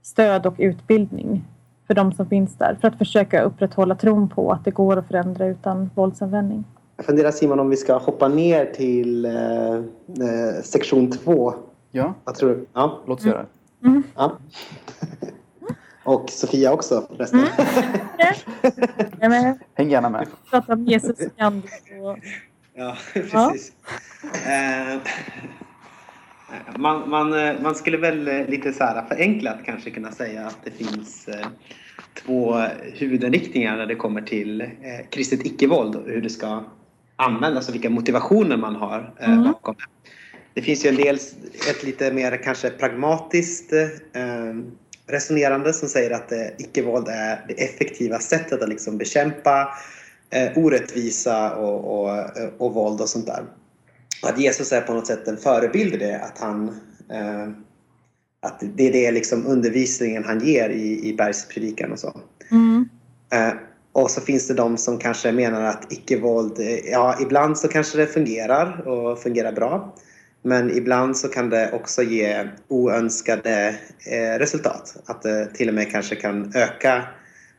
[0.02, 1.44] stöd och utbildning
[1.86, 5.06] för de som finns där för att försöka upprätthålla tron på att det går att
[5.06, 6.64] förändra utan våldsanvändning.
[7.02, 11.54] Jag funderar Simon om vi ska hoppa ner till eh, eh sektion två.
[11.90, 12.66] Ja, Vad tror du?
[12.72, 13.02] Ja.
[13.06, 13.46] låt oss göra
[13.80, 13.86] det.
[13.88, 14.02] Mm.
[14.14, 14.38] Ja.
[16.04, 17.46] Och Sofia också förresten.
[19.20, 19.54] Mm.
[19.74, 20.26] Häng gärna med.
[20.50, 21.68] Prata om Jesus och Gandhi
[22.02, 22.18] och...
[22.74, 23.72] Ja, precis.
[24.44, 24.52] Ja.
[24.52, 24.98] Eh,
[26.76, 30.58] man, man, eh, man skulle väl eh, lite så här förenklat kanske kunna säga att
[30.64, 31.28] det finns
[32.14, 32.54] två
[32.94, 34.70] huvudinriktningar när det kommer till
[35.10, 36.64] kristet icke-våld och hur det ska
[37.22, 39.42] användas och vilka motivationer man har mm.
[39.42, 40.10] bakom det.
[40.54, 41.16] Det finns ju en del,
[41.70, 43.72] ett lite mer kanske pragmatiskt
[45.06, 49.68] resonerande som säger att icke-våld är det effektiva sättet att liksom bekämpa
[50.30, 52.26] eh, orättvisa och, och,
[52.58, 53.44] och våld och sånt där.
[54.22, 56.68] Att Jesus är på något sätt en förebild i det, att han
[57.10, 57.48] eh,
[58.42, 62.20] att det är det liksom undervisningen han ger i, i bergspredikan och så.
[62.50, 62.88] Mm.
[63.92, 67.98] Och så finns det de som kanske menar att icke-våld, eh, ja ibland så kanske
[67.98, 69.94] det fungerar och fungerar bra.
[70.42, 74.96] Men ibland så kan det också ge oönskade eh, resultat.
[75.06, 77.02] Att det till och med kanske kan öka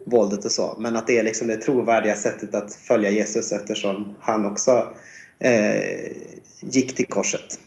[0.05, 0.75] våldet och så.
[0.79, 4.93] Men att det är liksom det trovärdiga sättet att följa Jesus eftersom han också
[5.39, 6.11] eh,
[6.59, 7.59] gick till korset.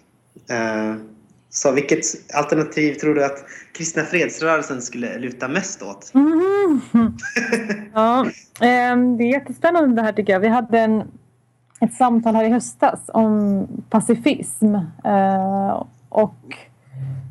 [0.50, 0.94] Eh,
[1.56, 6.12] så vilket alternativ tror du att kristna fredsrörelsen skulle luta mest åt?
[6.14, 6.80] Mm.
[7.94, 8.26] ja,
[8.60, 10.40] ehm, det är jättespännande det här tycker jag.
[10.40, 11.02] Vi hade en,
[11.80, 14.74] ett samtal här i höstas om pacifism.
[15.04, 16.56] Eh, och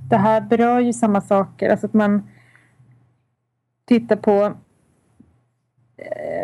[0.09, 1.69] det här berör ju samma saker.
[1.69, 2.29] Alltså att man
[3.87, 4.53] tittar på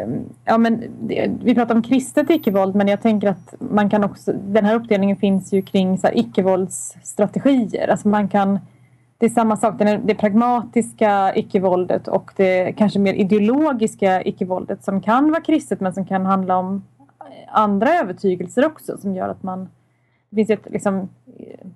[0.01, 0.83] Ehm, ja, men
[1.43, 5.17] vi pratar om kristet icke-våld men jag tänker att man kan också, den här uppdelningen
[5.17, 7.87] finns ju kring så icke-våldsstrategier.
[7.87, 8.59] Alltså man kan,
[9.17, 15.31] det är samma sak, det pragmatiska icke-våldet och det kanske mer ideologiska icke-våldet som kan
[15.31, 16.83] vara kristet men som kan handla om
[17.19, 19.69] eh, andra övertygelser också som gör att man...
[20.29, 21.09] Det finns ett liksom,
[21.39, 21.67] eh,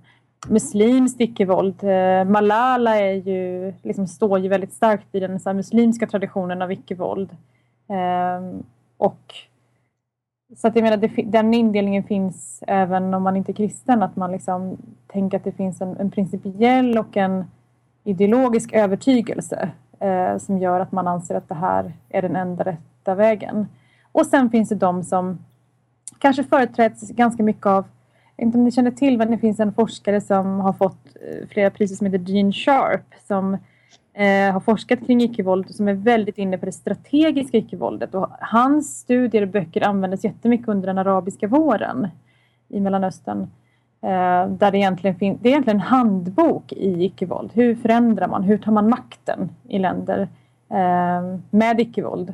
[0.47, 1.83] muslimskt icke-våld.
[1.83, 6.71] Eh, Malala är ju, liksom, står ju väldigt starkt i den så muslimska traditionen av
[6.71, 7.29] icke-våld.
[7.87, 8.63] Ehm,
[8.97, 9.35] och
[10.55, 14.15] så att jag menar, det, den indelningen finns även om man inte är kristen, att
[14.15, 17.45] man liksom tänker att det finns en, en principiell och en
[18.03, 19.69] ideologisk övertygelse
[19.99, 23.67] eh, som gör att man anser att det här är den enda rätta vägen.
[24.11, 25.39] Och sen finns det de som
[26.19, 27.85] kanske företräds ganska mycket av,
[28.35, 31.07] jag vet inte om ni känner till, men det finns en forskare som har fått
[31.15, 33.57] eh, flera priser som heter Gene Sharp som
[34.15, 38.15] eh, har forskat kring icke-våld som är väldigt inne på det strategiska icke-våldet.
[38.15, 42.07] Och hans studier och böcker användes jättemycket under den arabiska våren
[42.69, 43.41] i Mellanöstern.
[44.01, 47.51] Eh, där det egentligen finns, det är egentligen en handbok i icke-våld.
[47.53, 48.43] Hur förändrar man?
[48.43, 50.27] Hur tar man makten i länder
[50.69, 52.33] eh, med icke-våld?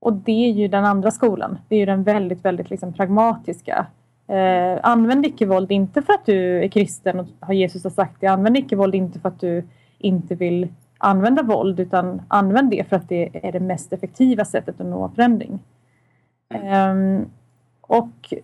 [0.00, 1.58] Och det är ju den andra skolan.
[1.68, 3.86] Det är ju den väldigt, väldigt liksom pragmatiska.
[4.26, 8.26] Eh, använd icke-våld inte för att du är kristen och har Jesus har sagt det.
[8.26, 9.64] Använd icke-våld inte för att du
[9.98, 10.68] inte vill
[11.02, 15.08] använda våld utan använd det för att det är det mest effektiva sättet att nå
[15.08, 15.58] förändring.
[16.90, 17.30] Um,
[17.80, 18.34] och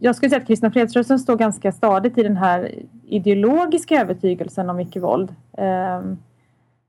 [0.00, 4.80] jag skulle säga att kristna fredsrörelsen står ganska stadigt i den här ideologiska övertygelsen om
[4.80, 5.34] icke-våld.
[5.52, 6.18] Um,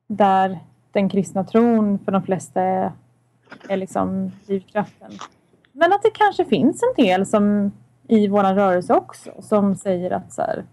[0.08, 0.60] där
[0.92, 2.92] den kristna tron för de flesta är,
[3.70, 5.12] är liksom drivkraften.
[5.72, 7.72] Men att det kanske finns en del som
[8.08, 10.64] i vår rörelse också som säger att så här,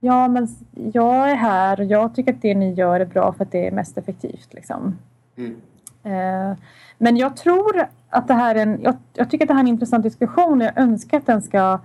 [0.00, 0.48] Ja, men
[0.92, 3.66] jag är här och jag tycker att det ni gör är bra för att det
[3.66, 4.54] är mest effektivt.
[4.54, 4.98] Liksom.
[5.36, 5.56] Mm.
[6.02, 6.56] Eh,
[6.98, 8.82] men jag tror att det här är en...
[8.82, 11.42] Jag, jag, tycker att det här är en intressant diskussion och jag önskar att den
[11.42, 11.80] ska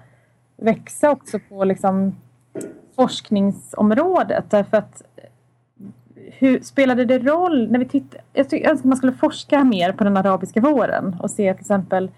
[0.57, 2.15] växa också på liksom,
[2.95, 4.45] forskningsområdet.
[4.49, 5.01] Därför att
[6.15, 9.63] hur, spelade det roll när vi tittar, jag, tycker, jag önskar att man skulle forska
[9.63, 12.11] mer på den arabiska våren och se till exempel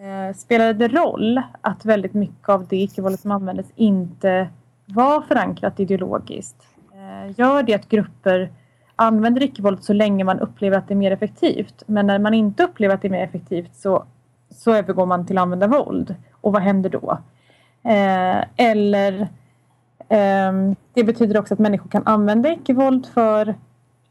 [0.00, 4.48] eh, spelade det roll att väldigt mycket av det icke-våldet som användes inte
[4.88, 6.66] var förankrat ideologiskt.
[6.92, 8.50] Eh, gör det att grupper
[8.96, 11.82] använder icke-våld så länge man upplever att det är mer effektivt.
[11.86, 14.04] Men när man inte upplever att det är mer effektivt så,
[14.50, 16.14] så övergår man till att använda våld.
[16.40, 17.18] Och vad händer då?
[17.82, 19.20] Eh, eller
[20.08, 20.52] eh,
[20.92, 23.54] det betyder också att människor kan använda icke-våld för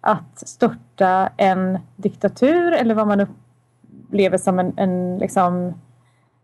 [0.02, 5.74] att störta en diktatur eller vad man upplever som en, en liksom,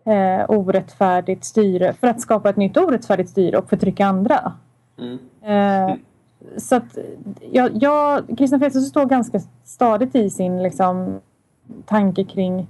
[0.05, 4.53] eh, orättfärdigt styre för att skapa ett nytt orättfärdigt styre och förtrycka andra.
[4.99, 5.19] Mm.
[5.41, 5.95] Eh,
[6.57, 6.97] så att
[7.51, 11.19] jag, jag, Christian Fredriksson står ganska stadigt i sin liksom,
[11.85, 12.67] tanke kring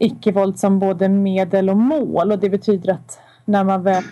[0.00, 4.02] icke-våld som både medel och mål och det betyder att när man väl...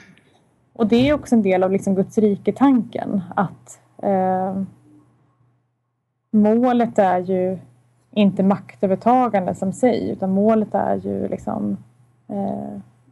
[0.72, 4.62] Och det är också en del av liksom Guds rike-tanken att eh,
[6.30, 7.58] målet är ju
[8.10, 11.76] inte maktövertagande som sig utan målet är ju liksom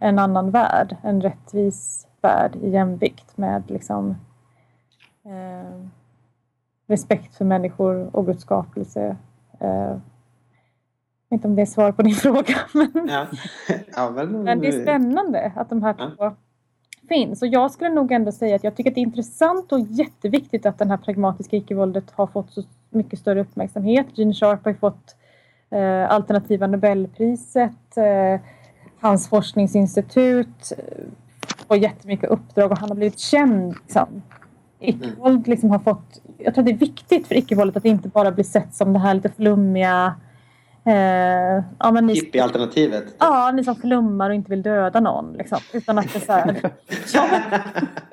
[0.01, 4.17] en annan värld, en rättvis värld i jämvikt med liksom
[5.25, 5.89] eh,
[6.87, 9.17] respekt för människor och Guds skapelse.
[9.61, 12.57] Eh, jag vet inte om det är svar på din fråga.
[12.75, 13.27] Men, ja.
[13.97, 16.11] Ja, men, men det är spännande att de här ja.
[16.17, 16.37] två
[17.09, 17.43] finns.
[17.43, 20.67] Och jag skulle nog ändå säga att jag tycker att det är intressant och jätteviktigt
[20.67, 24.07] att det här pragmatiska icke-våldet har fått så mycket större uppmärksamhet.
[24.15, 25.17] Gene Sharp har fått
[25.71, 27.97] eh, alternativa Nobelpriset.
[27.97, 28.41] Eh,
[29.01, 30.85] hans forskningsinstitut eh,
[31.69, 33.75] får jättemycket uppdrag och han har blivit känd.
[33.83, 34.23] Liksom.
[34.81, 36.23] Icke-våld liksom har fått...
[36.39, 38.99] Jag tror att det är viktigt för icke-våldet att inte bara bli sett som det
[38.99, 40.15] här lite flummiga
[40.89, 43.05] Eh, ja, men ni, Hippie-alternativet?
[43.19, 45.33] Ja, ni som flummar och inte vill döda någon.
[45.33, 46.73] Liksom, utan att det är så här,
[47.15, 47.61] ja, men,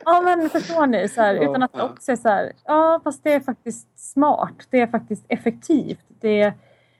[0.05, 1.09] ja, men förstår ni?
[1.09, 4.67] Så här, utan att det också är så här, ja fast det är faktiskt smart.
[4.69, 6.05] Det är faktiskt effektivt.
[6.21, 6.53] Det, eh,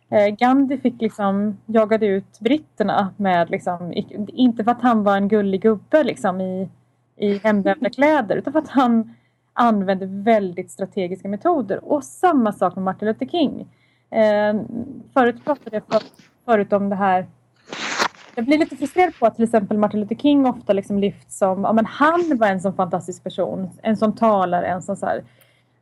[0.09, 3.93] Eh, Gandhi fick liksom, jagade ut britterna med, liksom,
[4.27, 6.69] inte för att han var en gullig gubbe liksom, i,
[7.17, 9.15] i hemvävda kläder utan för att han
[9.53, 11.85] använde väldigt strategiska metoder.
[11.85, 13.67] Och samma sak med Martin Luther King.
[14.09, 14.61] Eh,
[15.13, 16.01] förut pratade jag för,
[16.45, 17.25] förut om det här
[18.35, 21.63] jag blir lite frustrerad på att till exempel Martin Luther King ofta liksom lyfts som,
[21.63, 25.23] ja men han var en sån fantastisk person, en sån talare, en sån så här.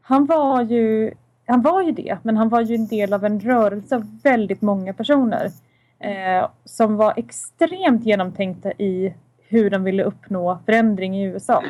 [0.01, 1.13] Han var ju,
[1.45, 4.62] han var ju det, men han var ju en del av en rörelse av väldigt
[4.62, 5.51] många personer
[5.99, 9.13] eh, som var extremt genomtänkta i
[9.47, 11.63] hur de ville uppnå förändring i USA.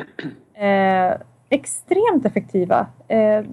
[0.54, 1.14] Eh,
[1.48, 3.44] extremt effektiva, eh,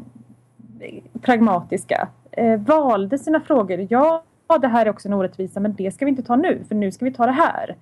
[1.21, 3.88] pragmatiska eh, valde sina frågor.
[3.89, 4.23] Ja,
[4.62, 6.91] det här är också en orättvisa men det ska vi inte ta nu för nu
[6.91, 7.75] ska vi ta det här.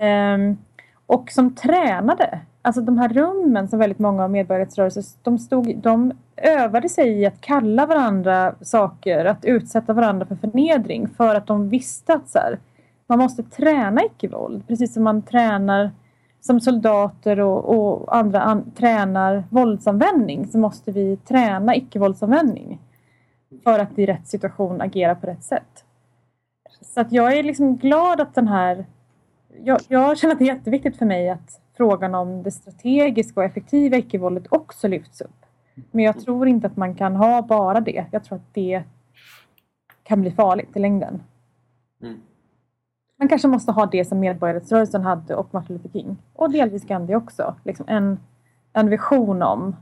[0.00, 0.56] Mm.
[1.06, 2.40] Och som tränade.
[2.62, 7.26] Alltså de här rummen som väldigt många av medborgarrättsrörelser de, stod, de övade sig i
[7.26, 12.38] att kalla varandra saker, att utsätta varandra för förnedring för att de visste att så
[12.38, 12.58] här,
[13.06, 14.66] man måste träna icke-våld.
[14.66, 15.90] Precis som man tränar
[16.40, 22.80] som soldater och, och andra an, tränar våldsanvändning så måste vi träna icke-våldsanvändning
[23.64, 25.84] för att i rätt situation agera på rätt sätt.
[26.80, 28.86] Så att jag är liksom glad att den här...
[29.48, 33.46] Jag, jag känner att det är jätteviktigt för mig att frågan om det strategiska och
[33.46, 35.46] effektiva icke-våldet också lyfts upp.
[35.90, 38.06] Men jag tror inte att man kan ha bara det.
[38.10, 38.82] Jag tror att det
[40.02, 41.22] kan bli farligt i längden.
[42.02, 42.20] Mm.
[43.18, 46.16] Man kanske måste ha det som medborgarrättsrörelsen hade och Martin Luther King.
[46.32, 47.54] Och delvis Gandhi också.
[47.64, 48.20] Liksom en,
[48.72, 49.76] en vision om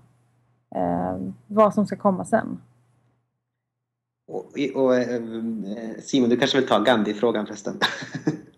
[0.75, 2.61] eh, vad som ska komma sen.
[4.27, 5.23] Och, och, eh,
[6.01, 7.75] Simon, du kanske vill ta Gandhi-frågan förresten?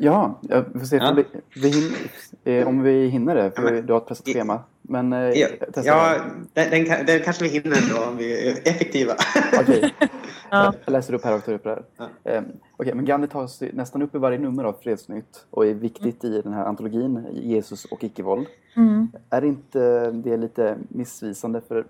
[0.00, 1.12] ja, jag får se ja.
[1.16, 1.98] vi, vi hinner,
[2.44, 3.50] eh, om vi hinner det.
[3.50, 4.60] För ja, du har ett pressat schema.
[4.82, 5.48] Men, eh, ja,
[5.84, 6.14] ja
[6.52, 9.12] den, den, den, kanske vi hinner då om vi är effektiva.
[9.60, 10.08] Okej, okay.
[10.50, 10.74] ja.
[10.84, 11.82] jag läser upp här och tar upp det här.
[11.96, 12.32] Ja.
[12.32, 12.42] Eh,
[12.76, 16.36] okay, men Gandhi tas nästan upp i varje nummer av Fredsnytt och är viktigt mm.
[16.36, 18.46] i den här antologin Jesus och icke-våld.
[18.76, 19.08] Mm.
[19.30, 21.60] Är inte det lite missvisande?
[21.68, 21.84] För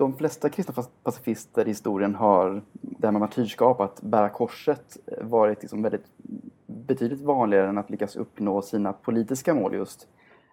[0.00, 5.24] de flesta kristna pacifister i historien har det här med martyrskap, att bära korset, eh,
[5.26, 6.06] varit liksom väldigt
[6.66, 10.08] betydligt vanligare än att lyckas uppnå sina politiska mål just.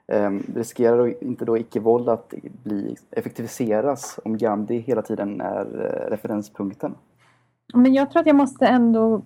[0.07, 2.33] Ehm, riskerar inte då icke-våld att
[2.63, 6.95] bli, effektiviseras om Gandhi hela tiden är eh, referenspunkten?
[7.73, 9.21] Men jag tror att jag måste ändå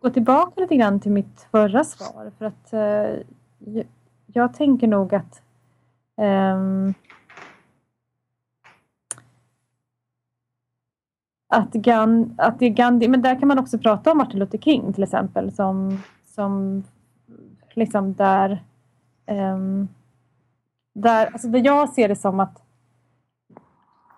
[0.00, 2.32] gå tillbaka lite grann till mitt förra svar.
[2.38, 3.22] För att eh,
[3.58, 3.86] jag,
[4.26, 5.42] jag, tänker nog att
[6.20, 6.58] eh,
[11.50, 14.58] att, Gan, att det är Gandhi, men där kan man också prata om Martin Luther
[14.58, 15.98] King till exempel som,
[16.34, 16.84] som
[17.74, 18.64] liksom där,
[19.26, 19.88] um,
[20.94, 22.62] där, alltså där jag ser det som att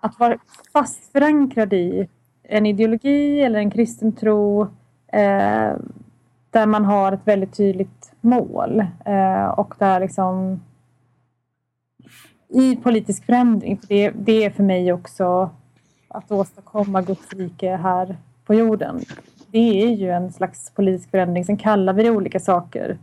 [0.01, 0.37] att vara
[0.73, 2.09] fast förankrad i
[2.43, 4.61] en ideologi eller en kristen tro
[5.07, 5.73] eh,
[6.49, 10.61] där man har ett väldigt tydligt mål eh, och där liksom
[12.49, 15.49] i politisk förändring, det, det är för mig också
[16.13, 18.99] att åstadkomma Guds rike här på jorden.
[19.51, 21.45] Det är ju en slags politisk förändring.
[21.45, 22.97] Sen kallar vi det olika saker.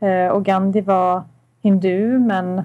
[0.00, 1.22] Eh, och Gandhi var
[1.62, 2.62] hindu men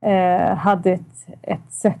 [0.00, 1.98] eh, hade ett, ett sätt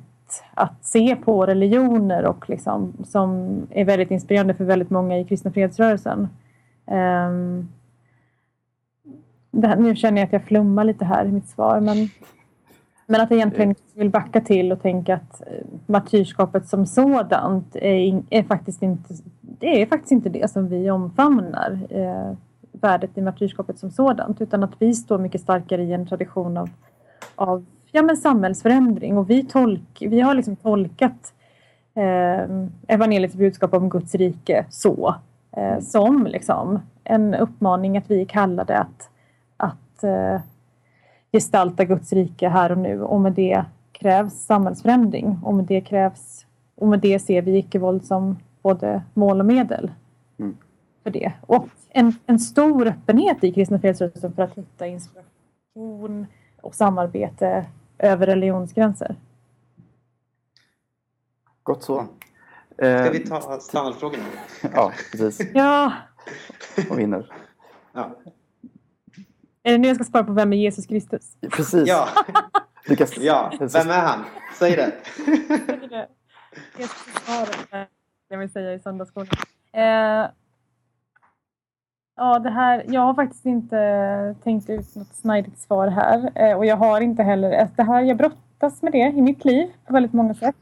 [0.54, 5.50] att se på religioner och liksom, som är väldigt inspirerande för väldigt många i kristna
[5.50, 6.28] fredsrörelsen.
[6.86, 7.68] Um,
[9.62, 12.08] här, nu känner jag att jag flummar lite här i mitt svar men,
[13.10, 18.22] men att jag egentligen vill backa till och tänka att eh, martyrskapet som sådant är,
[18.30, 21.78] är, faktiskt, inte, det är faktiskt inte det som vi omfamnar.
[21.90, 22.32] Eh,
[22.80, 26.68] värdet i martyrskapet som sådant utan att vi står mycket starkare i en tradition av,
[27.34, 31.32] av ja, men samhällsförändring och vi, tolk, vi har liksom tolkat
[31.94, 35.14] eh, evangeliets budskap om Guds rike så
[35.56, 39.10] eh, som liksom en uppmaning att vi är kallade att,
[39.56, 40.40] att eh,
[41.32, 46.46] gestalta Guds rike här och nu och med det krävs samhällsförändring och med det krävs
[46.74, 49.90] och med det ser vi icke-våld som både mål och medel
[50.38, 50.56] mm.
[51.02, 51.32] för det.
[51.40, 56.26] Och en, en stor öppenhet i kristna fredsrörelsen för att hitta inspiration
[56.60, 57.66] och samarbete
[57.98, 59.16] över religionsgränser.
[61.62, 62.06] Gott så.
[62.74, 64.24] Ska vi ta standardfrågorna?
[64.74, 65.50] ja, precis.
[65.54, 65.92] Ja.
[66.90, 67.32] Och vinner.
[67.92, 68.16] Ja.
[69.68, 71.36] Är det nu jag ska svara på vem är Jesus Kristus?
[71.50, 71.88] Precis.
[71.88, 72.08] Ja.
[73.20, 73.52] Ja.
[73.60, 74.24] Vem är han?
[74.58, 74.92] Säg det.
[78.30, 79.28] Jag vill säga i söndagsskolan.
[79.72, 80.30] Eh,
[82.16, 86.32] Ja, det här, jag har faktiskt inte tänkt ut något snajdigt svar här.
[86.34, 87.52] Eh, och jag har inte heller...
[87.52, 90.56] Alltså det här, jag brottas med det i mitt liv på väldigt många sätt.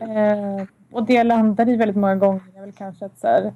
[0.00, 3.52] Eh, och det landar i väldigt många gånger är väl kanske att så här,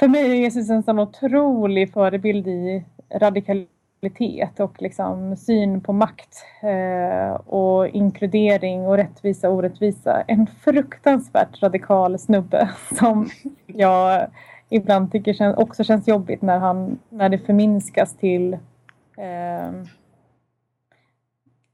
[0.00, 2.84] för mig är Jesus en sån otrolig förebild i
[3.14, 10.22] radikalitet och liksom syn på makt eh, och inkludering och rättvisa och orättvisa.
[10.26, 13.30] En fruktansvärt radikal snubbe som
[13.66, 14.26] jag
[14.68, 18.54] ibland tycker också känns jobbigt när, han, när det förminskas till
[19.16, 19.72] eh,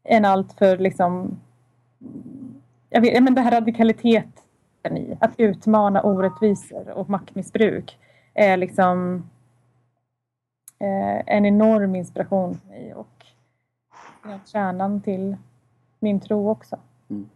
[0.05, 1.41] en alltför liksom
[2.91, 7.99] jag vet, men det här radikaliteten i att utmana orättvisor och maktmissbruk
[8.41, 9.25] är liksom
[10.79, 13.27] eh, en enorm inspiration för mig och
[14.47, 15.37] kärnan till
[15.99, 16.79] min tro också.
[17.11, 17.29] Mm.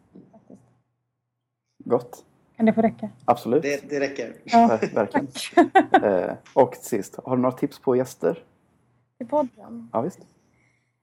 [1.85, 2.25] Gott.
[2.57, 3.09] Kan det få räcka?
[3.25, 3.63] Absolut.
[3.63, 4.37] Det, det räcker.
[4.45, 5.29] Ja, verkligen.
[6.05, 8.45] eh, och sist, har du några tips på gäster?
[9.19, 9.89] I podden?
[9.93, 10.21] Ja, visst.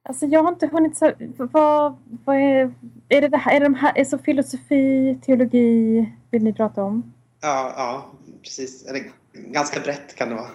[0.04, 1.12] Alltså jag har inte hunnit så...
[1.38, 1.96] Vad,
[2.26, 2.74] vad är,
[3.10, 3.56] är det det här?
[3.56, 3.98] Är det de här?
[3.98, 7.14] Är så filosofi, teologi vill ni prata om?
[7.42, 8.06] Ja, ja
[8.42, 8.86] precis.
[8.86, 10.50] Eller, ganska brett kan det vara.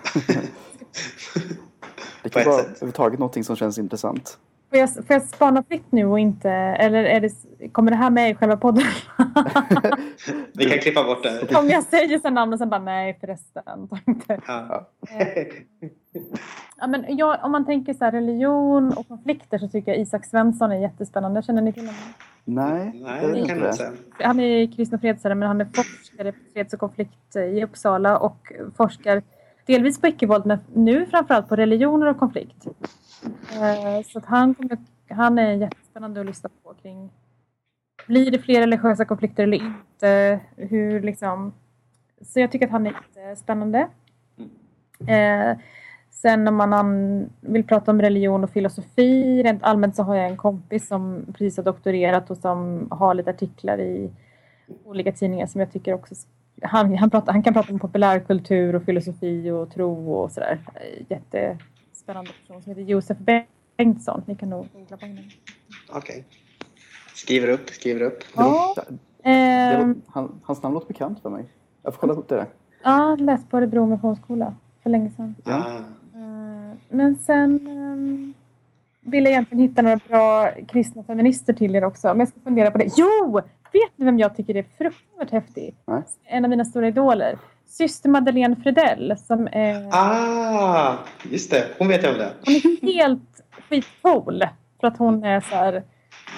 [2.23, 4.39] det kan vara överhuvudtaget någonting som känns intressant.
[4.71, 6.51] Får jag, får jag spana fritt nu och inte...
[6.51, 7.31] Eller är det,
[7.69, 8.85] kommer det här med i själva podden?
[10.55, 11.57] Vi kan klippa bort det.
[11.57, 13.89] Om jag säger så namn och sen bara nej förresten.
[14.47, 14.89] Ja.
[16.77, 20.25] ja, men jag, om man tänker så här, religion och konflikter så tycker jag Isak
[20.25, 21.43] Svensson är jättespännande.
[21.43, 22.01] Känner ni till honom?
[22.45, 26.39] Nej, nej det kan jag inte Han är kristen fredsare men han är forskare på
[26.53, 29.23] freds och konflikt i Uppsala och forskar
[29.67, 32.67] delvis på icke-våld men nu framförallt på religioner och konflikt.
[33.27, 37.11] Eh, så han, kommer, han är jättespännande att lyssna på kring
[38.07, 40.41] blir det fler religiösa konflikter eller inte?
[40.57, 41.53] Hur liksom...
[42.21, 43.89] Så jag tycker att han är jättespännande.
[45.07, 45.59] Eh,
[46.11, 50.37] sen om man vill prata om religion och filosofi, rent allmänt så har jag en
[50.37, 54.11] kompis som precis har doktorerat och som har lite artiklar i
[54.85, 56.15] olika tidningar som jag tycker också
[56.63, 60.59] han, han, pratar, han kan prata om populärkultur och filosofi och tro och sådär.
[61.09, 61.57] Eh,
[62.07, 63.19] Jättespännande person som heter Josef
[63.77, 64.23] Bengtsson.
[64.27, 65.25] Ni kan nog googla på honom.
[65.89, 65.99] Okej.
[65.99, 66.23] Okay.
[67.15, 68.25] Skriver upp, skriver upp.
[68.37, 68.75] Ja.
[68.77, 70.03] Det, ehm.
[70.07, 71.45] han, hans namn låter bekant för mig.
[71.83, 72.47] Jag får kolla upp det.
[72.83, 75.35] Ja, läst på Örebro Missionsskola för länge sedan.
[75.45, 75.77] Ja.
[76.15, 78.35] Eh, men sen um,
[79.01, 82.09] vill jag egentligen hitta några bra kristna feminister till er också.
[82.09, 82.93] Men jag ska fundera på det.
[82.97, 83.41] Jo!
[83.73, 85.75] Vet ni vem jag tycker är fruktansvärt häftig?
[85.87, 86.03] Nej.
[86.25, 87.39] En av mina stora idoler.
[87.67, 89.89] Syster Madeleine Fredell som är...
[89.91, 90.99] Ah,
[91.31, 91.67] just det.
[91.79, 92.33] Hon vet jag om det.
[92.47, 94.45] Hon är helt skitcool.
[94.81, 95.83] För att hon är så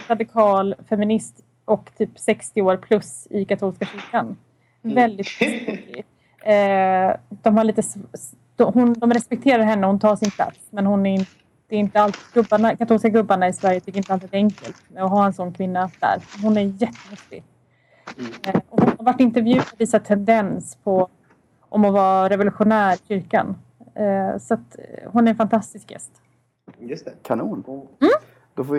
[0.08, 4.36] radikal feminist och typ 60 år plus i katolska kyrkan.
[4.84, 4.94] Mm.
[4.94, 5.28] Väldigt.
[6.42, 7.82] Eh, de har lite...
[8.58, 10.58] Hon, de respekterar henne hon tar sin plats.
[10.70, 11.30] Men hon är inte
[11.68, 14.76] det är inte alltid gubbarna, katolska gubbarna i Sverige tycker inte alltid det är enkelt
[14.96, 16.22] att ha en sån kvinna där.
[16.42, 17.42] Hon är jättehäftig.
[18.18, 18.32] Mm.
[18.46, 21.08] Eh, och hon har varit intervjuad och visat tendens på
[21.68, 23.56] om att vara revolutionär i kyrkan.
[23.94, 26.10] Eh, så att hon är en fantastisk gäst.
[26.78, 27.12] Just det.
[27.22, 27.64] Kanon.
[28.00, 28.12] Mm?
[28.54, 28.74] Då får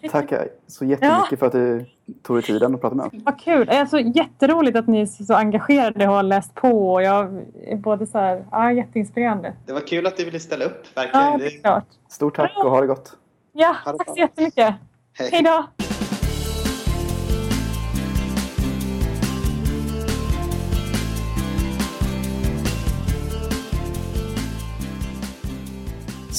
[0.00, 1.36] vi tacka så jättemycket ja.
[1.36, 1.86] för att du
[2.22, 3.12] tog dig tiden att prata med oss.
[3.24, 3.66] Vad kul!
[3.66, 6.94] Det är så jätteroligt att ni är så engagerade och har läst på.
[6.94, 9.52] Och jag är både så här, ja, jätteinspirerande.
[9.66, 11.26] Det var kul att du ville ställa upp, verkligen.
[11.26, 11.86] Ja, det är klart.
[12.08, 13.16] Stort tack och ha det gott.
[13.52, 14.74] Ja, tack så jättemycket.
[15.12, 15.85] Hej, Hej då!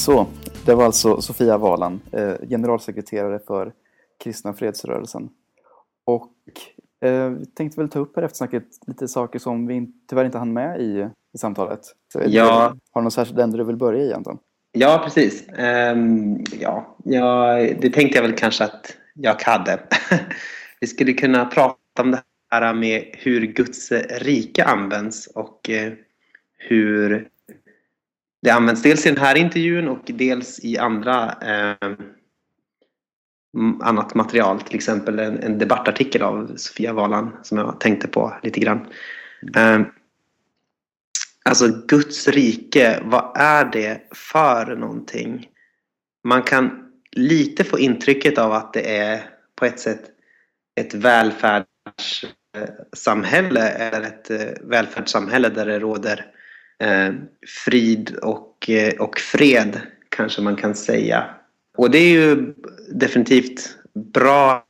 [0.08, 0.28] Så,
[0.66, 3.74] det var alltså Sofia Valan, eh, generalsekreterare för
[4.24, 5.30] Kristna fredsrörelsen.
[6.06, 6.32] Och
[7.02, 10.54] eh, vi tänkte väl ta upp här eftersnacket lite saker som vi tyvärr inte hann
[10.54, 11.80] med i, i samtalet.
[12.14, 12.76] Så, ja.
[12.92, 14.38] Har du något särskilt ämne du vill börja i Anton?
[14.72, 15.44] Ja, precis.
[15.60, 19.80] Um, ja, ja, det tänkte jag väl kanske att jag hade.
[20.80, 25.94] vi skulle kunna prata om det här med hur Guds rike används och eh,
[26.58, 27.30] hur
[28.48, 31.76] det används dels i den här intervjun och dels i andra eh,
[33.82, 38.60] annat material, till exempel en, en, debattartikel av Sofia Valan som jag tänkte på lite
[38.60, 38.88] grann.
[39.56, 39.82] Eh,
[41.46, 45.48] alltså Guds rike, vad är det för någonting?
[46.24, 50.04] Man kan lite få intrycket av att det är på ett sätt
[50.76, 56.24] ett välfärdssamhälle eh, eller ett eh, välfärdssamhälle där det råder eh,
[57.66, 61.26] frid och, eh, och fred kanske man kan säga.
[61.78, 62.54] Och det är ju
[62.94, 63.78] definitivt
[64.14, 64.66] bra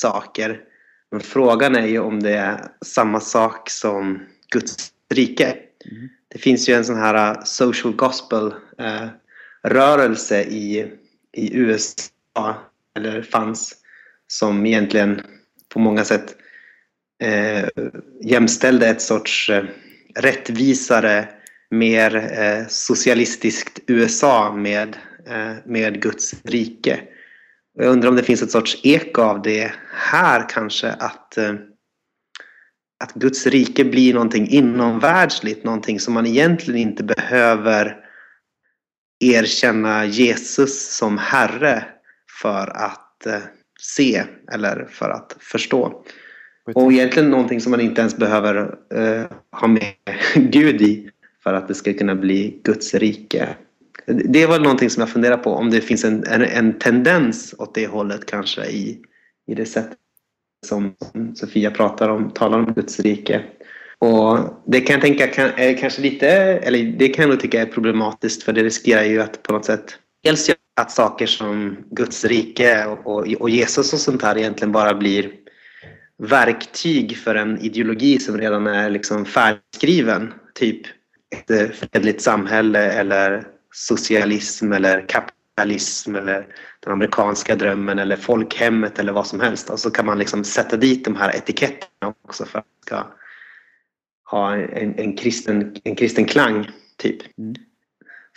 [0.00, 0.60] saker.
[1.10, 5.56] Men frågan är ju om det är samma sak som Guds rike.
[5.90, 6.08] Mm.
[6.28, 9.08] Det finns ju en sån här uh, social gospel eh,
[9.62, 10.92] rörelse i,
[11.32, 12.56] i USA,
[12.96, 13.76] eller fanns,
[14.26, 15.22] som egentligen
[15.68, 16.36] på många sätt
[17.22, 17.68] eh,
[18.22, 19.64] jämställde ett sorts eh,
[20.14, 21.28] rättvisare,
[21.70, 24.96] mer eh, socialistiskt USA med,
[25.26, 27.00] eh, med Guds rike.
[27.74, 31.54] Jag undrar om det finns ett sorts eko av det här kanske att, eh,
[33.04, 37.96] att Guds rike blir någonting inomvärldsligt, någonting som man egentligen inte behöver
[39.20, 41.84] erkänna Jesus som Herre
[42.40, 43.42] för att eh,
[43.80, 46.04] se eller för att förstå.
[46.74, 48.56] Och egentligen någonting som man inte ens behöver
[48.94, 49.92] uh, ha med
[50.34, 51.10] Gud i
[51.42, 53.48] för att det ska kunna bli Guds rike.
[54.06, 57.74] Det var någonting som jag funderar på om det finns en, en, en tendens åt
[57.74, 58.98] det hållet kanske i,
[59.46, 59.90] i det sätt
[60.66, 60.94] som
[61.34, 63.42] Sofia pratar om, talar om Guds rike.
[63.98, 67.62] Och det kan jag tänka kan, är kanske lite, eller det kan jag nog tycka
[67.62, 70.50] är problematiskt för det riskerar ju att på något sätt dels
[70.80, 75.30] att saker som Guds rike och, och, och Jesus och sånt här egentligen bara blir
[76.18, 80.34] verktyg för en ideologi som redan är liksom färdigskriven.
[80.54, 80.86] Typ
[81.36, 86.46] ett eh, fredligt samhälle eller socialism eller kapitalism eller
[86.80, 89.70] den amerikanska drömmen eller folkhemmet eller vad som helst.
[89.70, 93.06] Och så kan man liksom sätta dit de här etiketterna också för att det ska
[94.30, 96.70] ha en, en, kristen, en kristen klang.
[96.96, 97.38] typ.
[97.38, 97.54] Mm.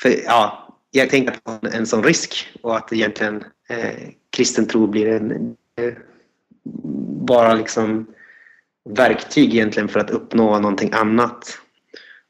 [0.02, 5.08] För ja, Jag tänker på en sån risk och att egentligen eh, kristen tro blir
[5.08, 5.56] en
[7.26, 8.06] bara liksom
[8.90, 11.58] verktyg egentligen för att uppnå någonting annat.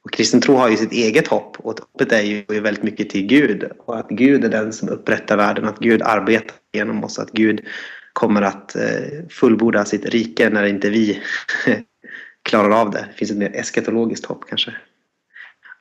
[0.03, 3.27] Och kristen tro har ju sitt eget hopp och hoppet är ju väldigt mycket till
[3.27, 7.31] Gud och att Gud är den som upprättar världen, att Gud arbetar genom oss, att
[7.31, 7.65] Gud
[8.13, 11.21] kommer att eh, fullborda sitt rike när inte vi
[12.43, 13.05] klarar av det.
[13.11, 14.73] Det finns ett mer eskatologiskt hopp kanske.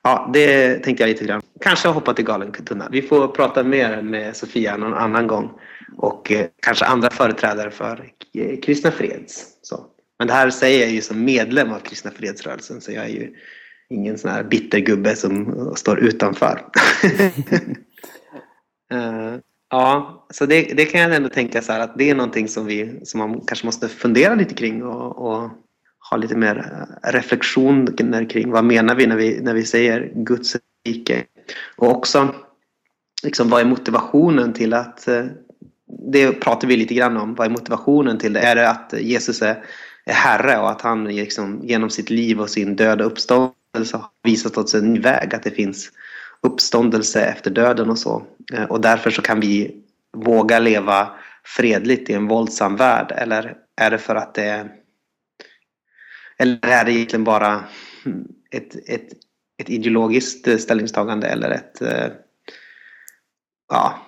[0.03, 1.41] Ja, det tänkte jag lite grann.
[1.61, 2.89] Kanske har hoppat i galen tunna.
[2.91, 5.51] Vi får prata mer med Sofia någon annan gång
[5.97, 9.45] och eh, kanske andra företrädare för eh, Kristna Freds.
[9.61, 9.85] Så.
[10.19, 13.35] Men det här säger jag ju som medlem av Kristna Fredsrörelsen så jag är ju
[13.89, 16.65] ingen sån här bitter gubbe som står utanför.
[18.93, 19.37] uh,
[19.69, 22.65] ja, så det, det, kan jag ändå tänka så här att det är någonting som,
[22.65, 25.49] vi, som man kanske måste fundera lite kring och, och
[26.11, 28.51] ha lite mer eh, reflektioner kring.
[28.51, 31.23] Vad menar vi när vi, när vi säger Guds rike?
[31.75, 32.35] Och också
[33.23, 35.25] liksom, vad är motivationen till att eh,
[36.11, 37.35] det pratar vi lite grann om.
[37.35, 38.39] Vad är motivationen till det?
[38.39, 39.63] Är det att Jesus är,
[40.05, 44.57] är Herre och att han liksom, genom sitt liv och sin döda uppståndelse har visat
[44.57, 45.35] oss en ny väg?
[45.35, 45.91] Att det finns
[46.41, 48.23] uppståndelse efter döden och så.
[48.53, 49.75] Eh, och därför så kan vi
[50.17, 51.07] våga leva
[51.43, 53.13] fredligt i en våldsam värld.
[53.17, 54.80] Eller är det för att det är...
[56.41, 57.63] Eller är det egentligen bara
[58.51, 59.13] ett, ett,
[59.61, 61.81] ett ideologiskt ställningstagande eller ett...
[61.81, 62.07] Eh,
[63.69, 64.01] ja,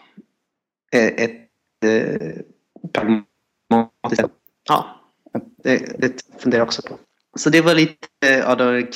[0.91, 1.47] ett
[1.85, 2.31] eh,
[2.93, 4.33] pragmatiskt.
[4.69, 5.01] Ja,
[5.63, 6.97] det, det funderar jag också på.
[7.35, 8.87] Så det var, lite av de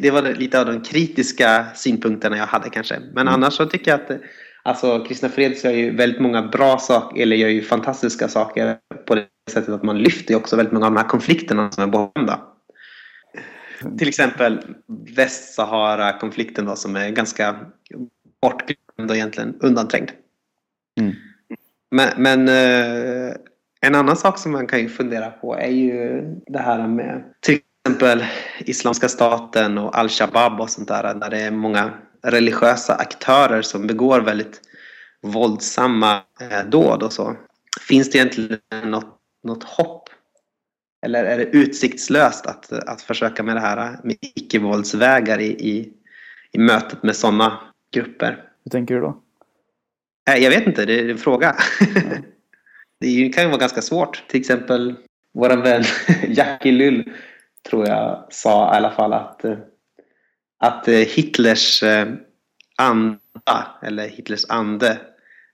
[0.00, 3.00] det var lite av de kritiska synpunkterna jag hade kanske.
[3.00, 3.34] Men mm.
[3.34, 4.22] annars så tycker jag att,
[4.64, 8.76] Alltså Kristna Freds gör ju väldigt många bra saker, eller gör ju fantastiska saker
[9.06, 11.86] på det sättet att man lyfter också väldigt många av de här konflikterna som är
[11.86, 12.51] bortglömda.
[13.98, 14.60] Till exempel
[15.16, 17.56] Västsahara-konflikten som är ganska
[18.42, 20.10] bortglömd och egentligen undanträngd.
[21.00, 21.12] Mm.
[21.90, 23.34] Men, men eh,
[23.80, 28.24] en annan sak som man kan fundera på är ju det här med till exempel
[28.58, 31.14] Islamiska staten och Al-Shabaab och sånt där.
[31.14, 34.60] När det är många religiösa aktörer som begår väldigt
[35.22, 37.36] våldsamma eh, dåd och så.
[37.88, 40.01] Finns det egentligen något, något hopp?
[41.02, 45.92] Eller är det utsiktslöst att, att försöka med det här med icke-våldsvägar i, i,
[46.52, 47.60] i mötet med sådana
[47.94, 48.44] grupper?
[48.64, 49.22] Hur tänker du då?
[50.30, 51.56] Eh, jag vet inte, det är en fråga.
[51.80, 52.22] Mm.
[53.00, 54.24] det kan ju vara ganska svårt.
[54.28, 54.94] Till exempel
[55.34, 55.84] vår vän
[56.28, 57.12] Jackie Lull
[57.70, 59.58] tror jag sa i alla fall att, eh,
[60.58, 61.82] att eh, Hitlers
[62.76, 64.98] anda, eller Hitlers ande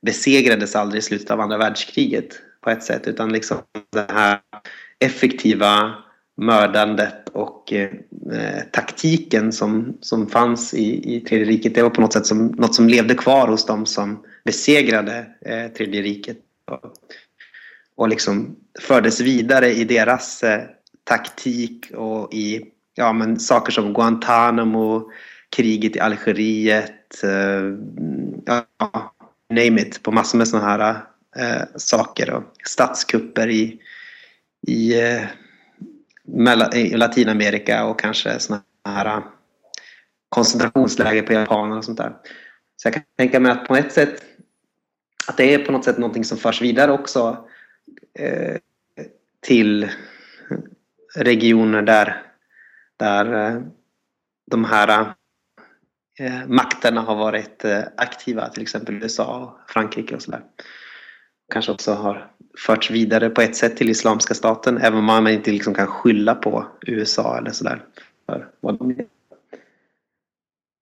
[0.03, 3.59] besegrades aldrig i slutet av andra världskriget på ett sätt utan liksom
[3.92, 4.40] det här
[4.99, 5.94] effektiva
[6.36, 7.90] mördandet och eh,
[8.72, 11.74] taktiken som, som fanns i, i Tredje riket.
[11.74, 15.68] Det var på något sätt som, något som levde kvar hos dem som besegrade eh,
[15.68, 16.38] Tredje riket.
[16.70, 16.92] Och,
[17.96, 20.62] och liksom fördes vidare i deras eh,
[21.05, 25.11] taktik och i ja, men saker som Guantanamo,
[25.57, 27.62] kriget i Algeriet, eh,
[28.46, 28.64] ja,
[29.51, 30.96] name it, på massor med sådana här
[31.36, 33.80] eh, saker och statskupper i,
[34.66, 35.24] i, eh,
[36.74, 39.24] i Latinamerika och kanske sådana här eh,
[40.28, 42.16] koncentrationsläger på japaner och sånt där.
[42.76, 44.24] Så jag kan tänka mig att på ett sätt
[45.28, 47.48] att det är på något sätt någonting som förs vidare också
[48.18, 48.56] eh,
[49.40, 49.90] till
[51.14, 52.22] regioner där,
[52.96, 53.62] där eh,
[54.50, 55.06] de här eh,
[56.26, 60.42] eh makterna har varit eh, aktiva, till exempel USA och Frankrike och sådär.
[61.52, 62.32] Kanske också har
[62.66, 66.34] förts vidare på ett sätt till Islamiska staten, även om man inte liksom kan skylla
[66.34, 67.84] på USA eller sådär.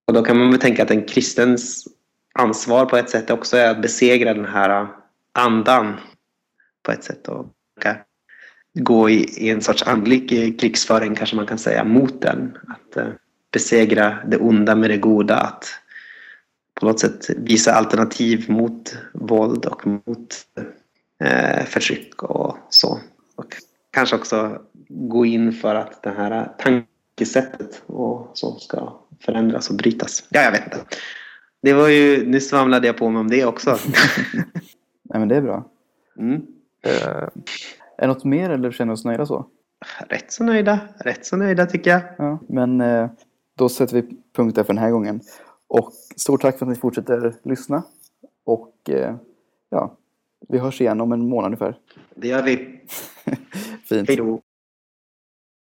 [0.07, 1.87] Och då kan man väl tänka att en kristens
[2.33, 4.87] ansvar på ett sätt också är att besegra den här
[5.31, 5.93] andan
[6.83, 7.45] på ett sätt och
[8.79, 12.57] gå i, en sorts andlig krigsföring kanske man kan säga mot den.
[12.67, 13.07] Att eh,
[13.51, 15.35] besegra det onda med det goda.
[15.35, 15.65] Att
[16.73, 20.35] på något sätt visa alternativ mot våld och mot
[21.23, 22.99] eh, förtryck och så.
[23.35, 23.55] Och
[23.91, 30.27] kanske också gå in för att det här tankesättet och så ska förändras och brytas.
[30.29, 30.77] Ja, jag vet inte.
[31.61, 33.69] Det var ju, nu svamlade jag på mig om det också.
[35.03, 35.69] Nej, men det är bra.
[36.17, 36.35] Mm.
[36.87, 37.27] Uh,
[37.97, 39.45] är det något mer eller känner vi oss nöjda så?
[40.09, 40.79] Rätt så nöjda.
[40.99, 42.01] Rätt så nöjda tycker jag.
[42.17, 43.09] Ja, men uh,
[43.55, 45.21] då sätter vi punkt där för den här gången.
[45.67, 47.83] Och stort tack för att ni fortsätter lyssna.
[48.45, 49.15] Och uh,
[49.69, 49.97] ja,
[50.49, 51.77] vi hörs igen om en månad ungefär.
[52.15, 52.55] Det gör vi.
[53.89, 54.07] Fint.
[54.07, 54.41] Hej då.